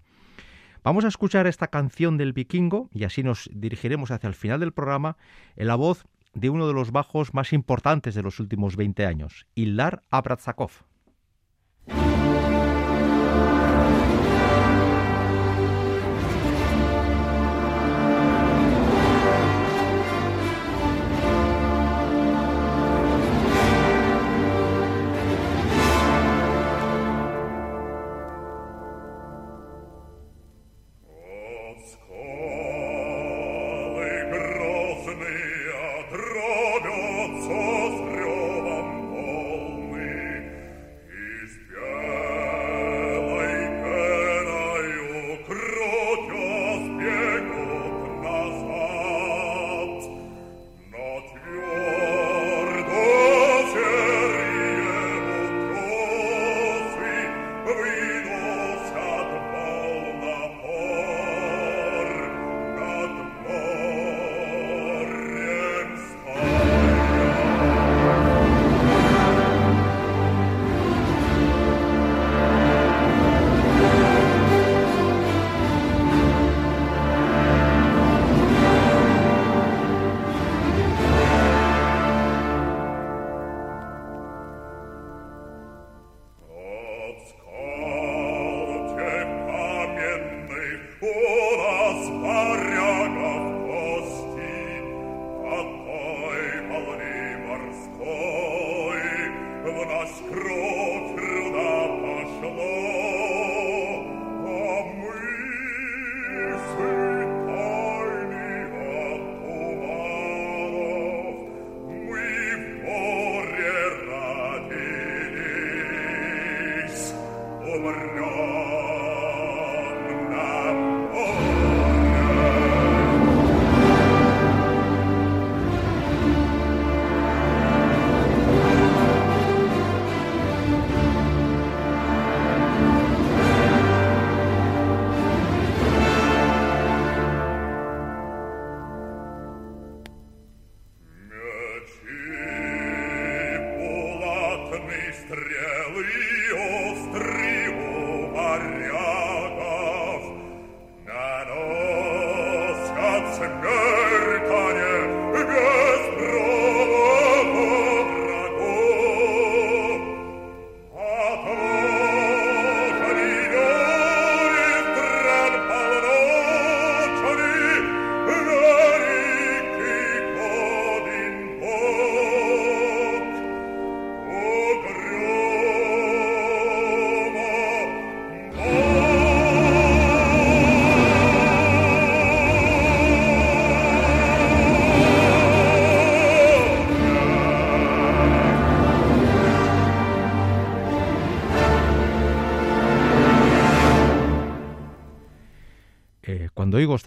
Vamos 0.85 1.05
a 1.05 1.09
escuchar 1.09 1.49
esta 1.49 1.67
canción 1.67 2.17
del 2.17 2.33
vikingo 2.33 2.89
y 2.93 3.03
así 3.03 3.25
nos 3.25 3.51
dirigiremos 3.53 4.13
hacia 4.13 4.29
el 4.29 4.35
final 4.35 4.61
del 4.61 4.73
programa 4.73 5.17
en 5.57 5.67
la 5.67 5.75
voz 5.75 6.07
de 6.35 6.51
uno 6.51 6.67
de 6.67 6.75
los 6.75 6.93
bajos 6.93 7.35
más 7.35 7.53
importantes 7.53 8.15
de 8.15 8.23
los 8.23 8.41
últimos 8.41 8.77
20 8.77 9.07
años, 9.07 9.47
Ilar 9.55 10.03
Abratzakov. 10.11 10.71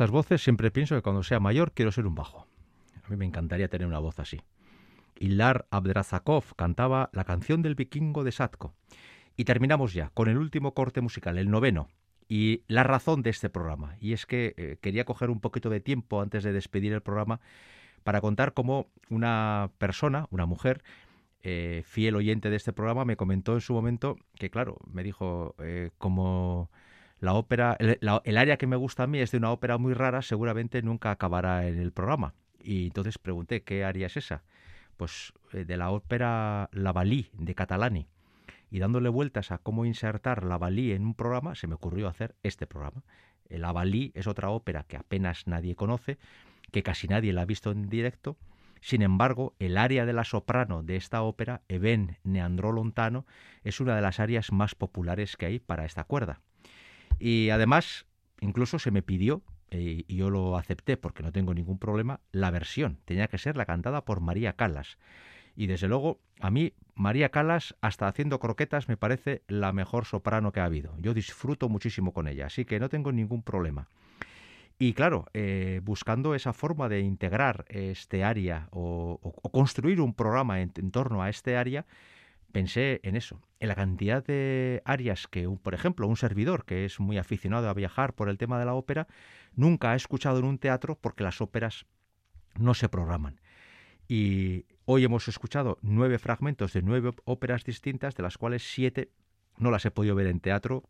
Estas 0.01 0.09
voces 0.09 0.41
siempre 0.41 0.71
pienso 0.71 0.95
que 0.95 1.03
cuando 1.03 1.21
sea 1.21 1.39
mayor 1.39 1.73
quiero 1.73 1.91
ser 1.91 2.07
un 2.07 2.15
bajo. 2.15 2.47
A 3.03 3.09
mí 3.09 3.17
me 3.17 3.25
encantaría 3.25 3.67
tener 3.67 3.85
una 3.85 3.99
voz 3.99 4.19
así. 4.19 4.41
Ilar 5.19 5.67
Abdrazakov 5.69 6.55
cantaba 6.55 7.11
la 7.13 7.23
canción 7.23 7.61
del 7.61 7.75
vikingo 7.75 8.23
de 8.23 8.31
Satko. 8.31 8.73
Y 9.37 9.43
terminamos 9.43 9.93
ya 9.93 10.09
con 10.15 10.27
el 10.27 10.39
último 10.39 10.73
corte 10.73 11.01
musical, 11.01 11.37
el 11.37 11.51
noveno, 11.51 11.87
y 12.27 12.63
la 12.67 12.81
razón 12.81 13.21
de 13.21 13.29
este 13.29 13.51
programa. 13.51 13.95
Y 13.99 14.13
es 14.13 14.25
que 14.25 14.55
eh, 14.57 14.77
quería 14.81 15.05
coger 15.05 15.29
un 15.29 15.39
poquito 15.39 15.69
de 15.69 15.81
tiempo 15.81 16.19
antes 16.19 16.43
de 16.43 16.51
despedir 16.51 16.93
el 16.93 17.01
programa 17.01 17.39
para 18.03 18.21
contar 18.21 18.55
cómo 18.55 18.87
una 19.11 19.69
persona, 19.77 20.25
una 20.31 20.47
mujer, 20.47 20.81
eh, 21.43 21.83
fiel 21.85 22.15
oyente 22.15 22.49
de 22.49 22.55
este 22.55 22.73
programa, 22.73 23.05
me 23.05 23.17
comentó 23.17 23.53
en 23.53 23.61
su 23.61 23.73
momento 23.73 24.17
que, 24.33 24.49
claro, 24.49 24.79
me 24.91 25.03
dijo, 25.03 25.53
eh, 25.59 25.91
como 25.99 26.71
la 27.21 27.35
ópera, 27.35 27.77
el, 27.79 28.37
área 28.37 28.57
que 28.57 28.65
me 28.65 28.75
gusta 28.75 29.03
a 29.03 29.07
mí 29.07 29.19
es 29.19 29.29
de 29.29 29.37
una 29.37 29.51
ópera 29.51 29.77
muy 29.77 29.93
rara, 29.93 30.23
seguramente 30.23 30.81
nunca 30.81 31.11
acabará 31.11 31.67
en 31.67 31.79
el 31.79 31.91
programa. 31.91 32.33
Y 32.59 32.87
entonces 32.87 33.19
pregunté, 33.19 33.61
¿qué 33.61 33.85
área 33.85 34.07
es 34.07 34.17
esa? 34.17 34.41
Pues 34.97 35.31
eh, 35.53 35.63
de 35.63 35.77
la 35.77 35.91
ópera 35.91 36.67
La 36.73 36.91
Valí 36.91 37.29
de 37.33 37.53
Catalani. 37.53 38.07
Y 38.71 38.79
dándole 38.79 39.09
vueltas 39.09 39.51
a 39.51 39.59
cómo 39.59 39.85
insertar 39.85 40.43
La 40.43 40.57
Valí 40.57 40.93
en 40.93 41.05
un 41.05 41.13
programa, 41.13 41.53
se 41.53 41.67
me 41.67 41.75
ocurrió 41.75 42.07
hacer 42.07 42.35
este 42.41 42.65
programa. 42.65 43.03
La 43.49 43.71
Valí 43.71 44.11
es 44.15 44.25
otra 44.25 44.49
ópera 44.49 44.83
que 44.87 44.97
apenas 44.97 45.45
nadie 45.45 45.75
conoce, 45.75 46.17
que 46.71 46.81
casi 46.81 47.07
nadie 47.07 47.33
la 47.33 47.43
ha 47.43 47.45
visto 47.45 47.69
en 47.69 47.87
directo 47.87 48.35
Sin 48.79 49.03
embargo, 49.03 49.53
el 49.59 49.77
área 49.77 50.07
de 50.07 50.13
la 50.13 50.23
soprano 50.23 50.81
de 50.81 50.95
esta 50.95 51.21
ópera, 51.21 51.61
Eben 51.67 52.17
Neandro 52.23 52.71
Lontano, 52.71 53.27
es 53.63 53.79
una 53.79 53.95
de 53.95 54.01
las 54.01 54.19
áreas 54.19 54.51
más 54.51 54.73
populares 54.73 55.37
que 55.37 55.45
hay 55.45 55.59
para 55.59 55.85
esta 55.85 56.03
cuerda. 56.03 56.41
Y 57.23 57.51
además, 57.51 58.07
incluso 58.39 58.79
se 58.79 58.89
me 58.89 59.03
pidió, 59.03 59.43
eh, 59.69 60.05
y 60.07 60.15
yo 60.15 60.31
lo 60.31 60.57
acepté 60.57 60.97
porque 60.97 61.21
no 61.21 61.31
tengo 61.31 61.53
ningún 61.53 61.77
problema, 61.77 62.19
la 62.31 62.49
versión. 62.49 62.97
Tenía 63.05 63.27
que 63.27 63.37
ser 63.37 63.57
la 63.57 63.67
cantada 63.67 64.03
por 64.05 64.21
María 64.21 64.53
Calas. 64.53 64.97
Y 65.55 65.67
desde 65.67 65.87
luego, 65.87 66.19
a 66.39 66.49
mí, 66.49 66.73
María 66.95 67.29
Calas, 67.29 67.75
hasta 67.79 68.07
haciendo 68.07 68.39
croquetas, 68.39 68.89
me 68.89 68.97
parece 68.97 69.43
la 69.47 69.71
mejor 69.71 70.05
soprano 70.05 70.51
que 70.51 70.61
ha 70.61 70.65
habido. 70.65 70.95
Yo 70.97 71.13
disfruto 71.13 71.69
muchísimo 71.69 72.11
con 72.11 72.27
ella, 72.27 72.47
así 72.47 72.65
que 72.65 72.79
no 72.79 72.89
tengo 72.89 73.11
ningún 73.11 73.43
problema. 73.43 73.87
Y 74.79 74.93
claro, 74.93 75.27
eh, 75.35 75.79
buscando 75.83 76.33
esa 76.33 76.53
forma 76.53 76.89
de 76.89 77.01
integrar 77.01 77.65
este 77.69 78.23
área 78.23 78.67
o, 78.71 79.19
construir 79.51 80.01
un 80.01 80.15
programa 80.15 80.59
en, 80.59 80.71
torno 80.71 81.21
a 81.21 81.29
este 81.29 81.55
área, 81.55 81.85
pensé 82.51 82.99
en 83.03 83.15
eso, 83.15 83.41
en 83.59 83.67
la 83.67 83.75
cantidad 83.75 84.23
de 84.23 84.81
áreas 84.85 85.27
que, 85.27 85.47
por 85.49 85.73
ejemplo, 85.73 86.07
un 86.07 86.17
servidor 86.17 86.65
que 86.65 86.85
es 86.85 86.99
muy 86.99 87.17
aficionado 87.17 87.69
a 87.69 87.73
viajar 87.73 88.13
por 88.13 88.29
el 88.29 88.37
tema 88.37 88.59
de 88.59 88.65
la 88.65 88.73
ópera, 88.73 89.07
nunca 89.55 89.91
ha 89.91 89.95
escuchado 89.95 90.39
en 90.39 90.45
un 90.45 90.57
teatro 90.57 90.97
porque 90.99 91.23
las 91.23 91.41
óperas 91.41 91.85
no 92.57 92.73
se 92.73 92.89
programan. 92.89 93.41
Y 94.07 94.65
hoy 94.85 95.03
hemos 95.03 95.27
escuchado 95.27 95.77
nueve 95.81 96.19
fragmentos 96.19 96.73
de 96.73 96.81
nueve 96.81 97.11
óperas 97.25 97.63
distintas, 97.63 98.15
de 98.15 98.23
las 98.23 98.37
cuales 98.37 98.63
siete 98.63 99.11
no 99.57 99.71
las 99.71 99.85
he 99.85 99.91
podido 99.91 100.15
ver 100.15 100.27
en 100.27 100.39
teatro 100.39 100.83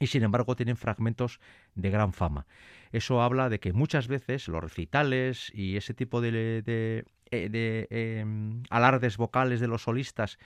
y 0.00 0.06
sin 0.06 0.22
embargo 0.22 0.56
tienen 0.56 0.76
fragmentos 0.76 1.40
de 1.74 1.90
gran 1.90 2.12
fama. 2.12 2.46
Eso 2.92 3.22
habla 3.22 3.48
de 3.48 3.60
que 3.60 3.72
muchas 3.72 4.08
veces 4.08 4.48
los 4.48 4.62
recitales 4.62 5.50
y 5.54 5.76
ese 5.76 5.94
tipo 5.94 6.20
de, 6.20 6.62
de, 6.62 7.04
eh, 7.30 7.86
em, 7.90 8.62
alardes 8.70 9.16
vocales 9.16 9.60
de 9.60 9.68
los 9.68 9.82
solistas 9.82 10.38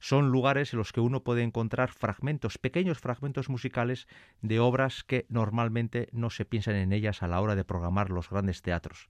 son 0.00 0.30
lugares 0.30 0.72
en 0.72 0.78
los 0.78 0.92
que 0.92 1.00
uno 1.00 1.24
puede 1.24 1.42
encontrar 1.42 1.90
fragmentos, 1.90 2.58
pequeños 2.58 2.98
fragmentos 2.98 3.48
musicales 3.48 4.06
de 4.42 4.60
obras 4.60 5.02
que 5.02 5.24
normalmente 5.30 6.08
no 6.12 6.28
se 6.28 6.44
piensan 6.44 6.74
en 6.74 6.92
ellas 6.92 7.22
a 7.22 7.28
la 7.28 7.40
hora 7.40 7.54
de 7.54 7.64
programar 7.64 8.10
los 8.10 8.28
grandes 8.28 8.60
teatros. 8.60 9.08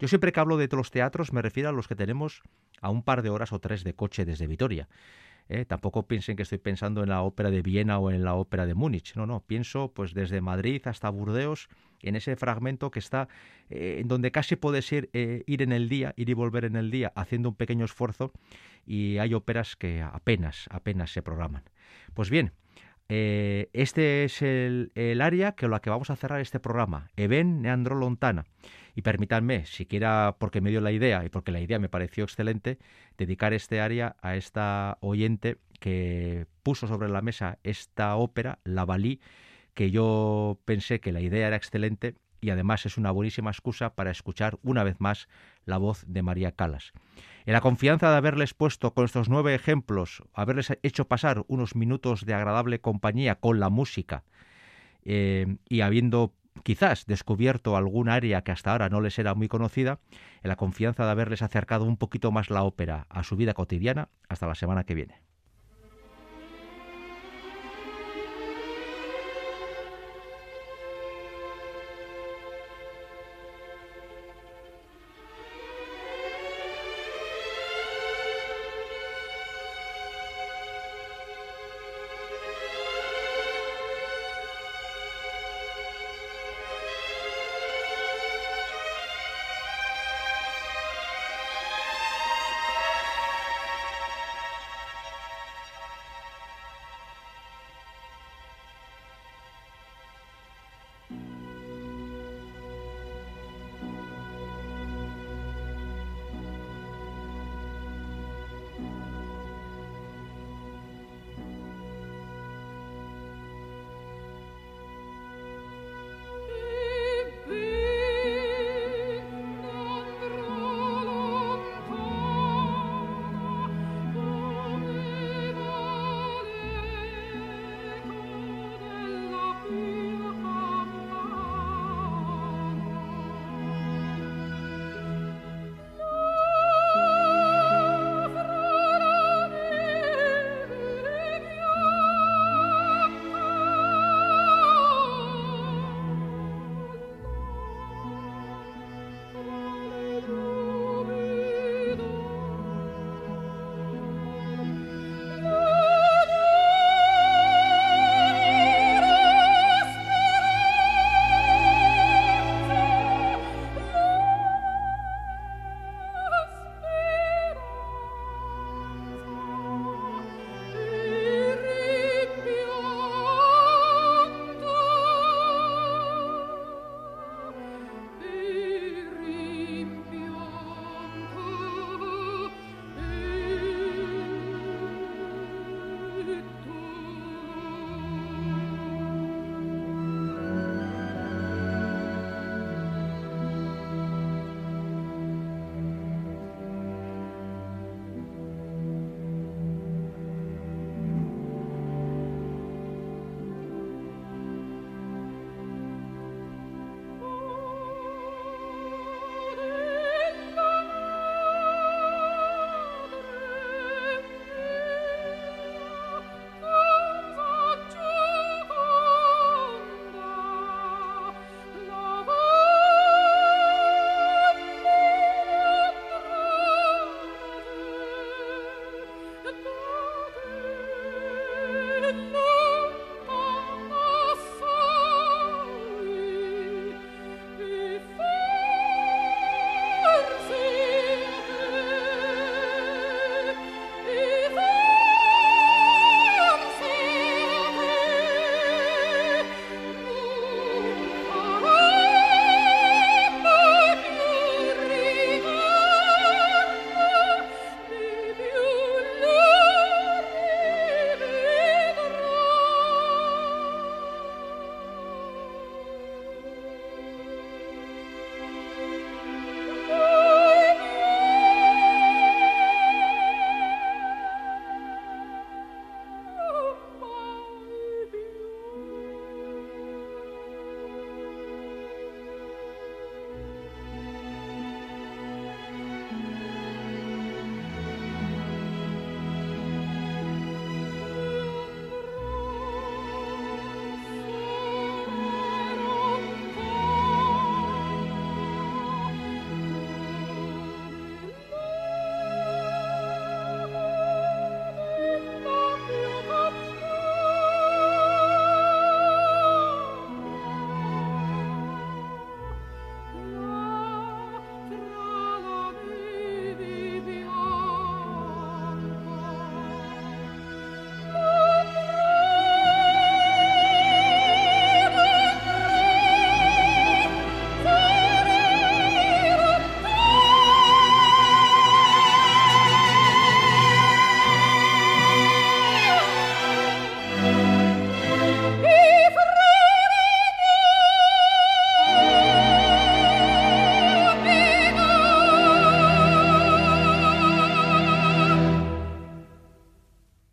Yo 0.00 0.08
siempre 0.08 0.32
que 0.32 0.40
hablo 0.40 0.56
de 0.56 0.68
los 0.72 0.90
teatros 0.90 1.32
me 1.32 1.42
refiero 1.42 1.68
a 1.68 1.72
los 1.72 1.86
que 1.86 1.94
tenemos 1.94 2.42
a 2.80 2.90
un 2.90 3.04
par 3.04 3.22
de 3.22 3.30
horas 3.30 3.52
o 3.52 3.60
tres 3.60 3.84
de 3.84 3.94
coche 3.94 4.24
desde 4.24 4.48
Vitoria. 4.48 4.88
¿Eh? 5.48 5.64
Tampoco 5.64 6.06
piensen 6.06 6.36
que 6.36 6.42
estoy 6.42 6.58
pensando 6.58 7.02
en 7.02 7.08
la 7.08 7.22
ópera 7.22 7.50
de 7.50 7.62
Viena 7.62 7.98
o 7.98 8.10
en 8.10 8.24
la 8.24 8.34
ópera 8.34 8.66
de 8.66 8.74
Múnich. 8.74 9.14
No, 9.16 9.26
no, 9.26 9.40
pienso 9.40 9.92
pues 9.92 10.14
desde 10.14 10.40
Madrid 10.40 10.82
hasta 10.84 11.08
Burdeos 11.10 11.68
en 12.00 12.16
ese 12.16 12.36
fragmento 12.36 12.90
que 12.90 12.98
está 12.98 13.28
eh, 13.70 13.98
en 14.00 14.08
donde 14.08 14.30
casi 14.30 14.56
puedes 14.56 14.90
ir, 14.92 15.10
eh, 15.12 15.44
ir 15.46 15.62
en 15.62 15.72
el 15.72 15.88
día, 15.88 16.14
ir 16.16 16.28
y 16.28 16.34
volver 16.34 16.64
en 16.64 16.76
el 16.76 16.90
día 16.90 17.12
haciendo 17.14 17.50
un 17.50 17.54
pequeño 17.54 17.84
esfuerzo 17.84 18.32
y 18.86 19.18
hay 19.18 19.34
óperas 19.34 19.76
que 19.76 20.02
apenas, 20.02 20.66
apenas 20.70 21.12
se 21.12 21.22
programan. 21.22 21.62
Pues 22.14 22.30
bien, 22.30 22.52
este 23.08 24.24
es 24.24 24.42
el, 24.42 25.20
área 25.20 25.54
con 25.54 25.70
la 25.70 25.80
que 25.80 25.90
vamos 25.90 26.10
a 26.10 26.16
cerrar 26.16 26.40
este 26.40 26.60
programa, 26.60 27.10
Eben 27.16 27.62
Neandro 27.62 27.94
Lontana. 27.94 28.44
Y 28.94 29.02
permítanme, 29.02 29.64
siquiera 29.64 30.36
porque 30.38 30.60
me 30.60 30.70
dio 30.70 30.80
la 30.80 30.92
idea 30.92 31.24
y 31.24 31.28
porque 31.28 31.52
la 31.52 31.60
idea 31.60 31.78
me 31.78 31.88
pareció 31.88 32.24
excelente, 32.24 32.78
dedicar 33.16 33.54
este 33.54 33.80
área 33.80 34.16
a 34.20 34.36
esta 34.36 34.98
oyente 35.00 35.58
que 35.80 36.46
puso 36.62 36.86
sobre 36.86 37.08
la 37.08 37.22
mesa 37.22 37.58
esta 37.62 38.16
ópera, 38.16 38.58
La 38.64 38.84
Valí, 38.84 39.20
que 39.74 39.90
yo 39.90 40.60
pensé 40.64 41.00
que 41.00 41.12
la 41.12 41.20
idea 41.20 41.46
era 41.46 41.56
excelente 41.56 42.16
y 42.42 42.50
además 42.50 42.84
es 42.86 42.98
una 42.98 43.10
buenísima 43.12 43.50
excusa 43.50 43.94
para 43.94 44.10
escuchar 44.10 44.58
una 44.62 44.84
vez 44.84 45.00
más 45.00 45.28
la 45.64 45.78
voz 45.78 46.04
de 46.06 46.22
María 46.22 46.52
Calas. 46.52 46.92
En 47.44 47.52
la 47.52 47.60
confianza 47.60 48.10
de 48.10 48.16
haberles 48.16 48.54
puesto 48.54 48.94
con 48.94 49.04
estos 49.04 49.28
nueve 49.28 49.54
ejemplos, 49.54 50.22
haberles 50.32 50.78
hecho 50.82 51.08
pasar 51.08 51.44
unos 51.48 51.74
minutos 51.74 52.24
de 52.24 52.34
agradable 52.34 52.80
compañía 52.80 53.36
con 53.36 53.60
la 53.60 53.68
música 53.68 54.24
eh, 55.04 55.56
y 55.68 55.80
habiendo 55.80 56.34
quizás 56.62 57.06
descubierto 57.06 57.76
algún 57.76 58.08
área 58.08 58.42
que 58.42 58.52
hasta 58.52 58.72
ahora 58.72 58.88
no 58.88 59.00
les 59.00 59.18
era 59.18 59.34
muy 59.34 59.48
conocida, 59.48 59.98
en 60.42 60.48
la 60.48 60.56
confianza 60.56 61.04
de 61.04 61.10
haberles 61.10 61.42
acercado 61.42 61.84
un 61.84 61.96
poquito 61.96 62.30
más 62.30 62.50
la 62.50 62.62
ópera 62.62 63.06
a 63.08 63.24
su 63.24 63.36
vida 63.36 63.54
cotidiana. 63.54 64.08
Hasta 64.28 64.46
la 64.46 64.54
semana 64.54 64.84
que 64.84 64.94
viene. 64.94 65.21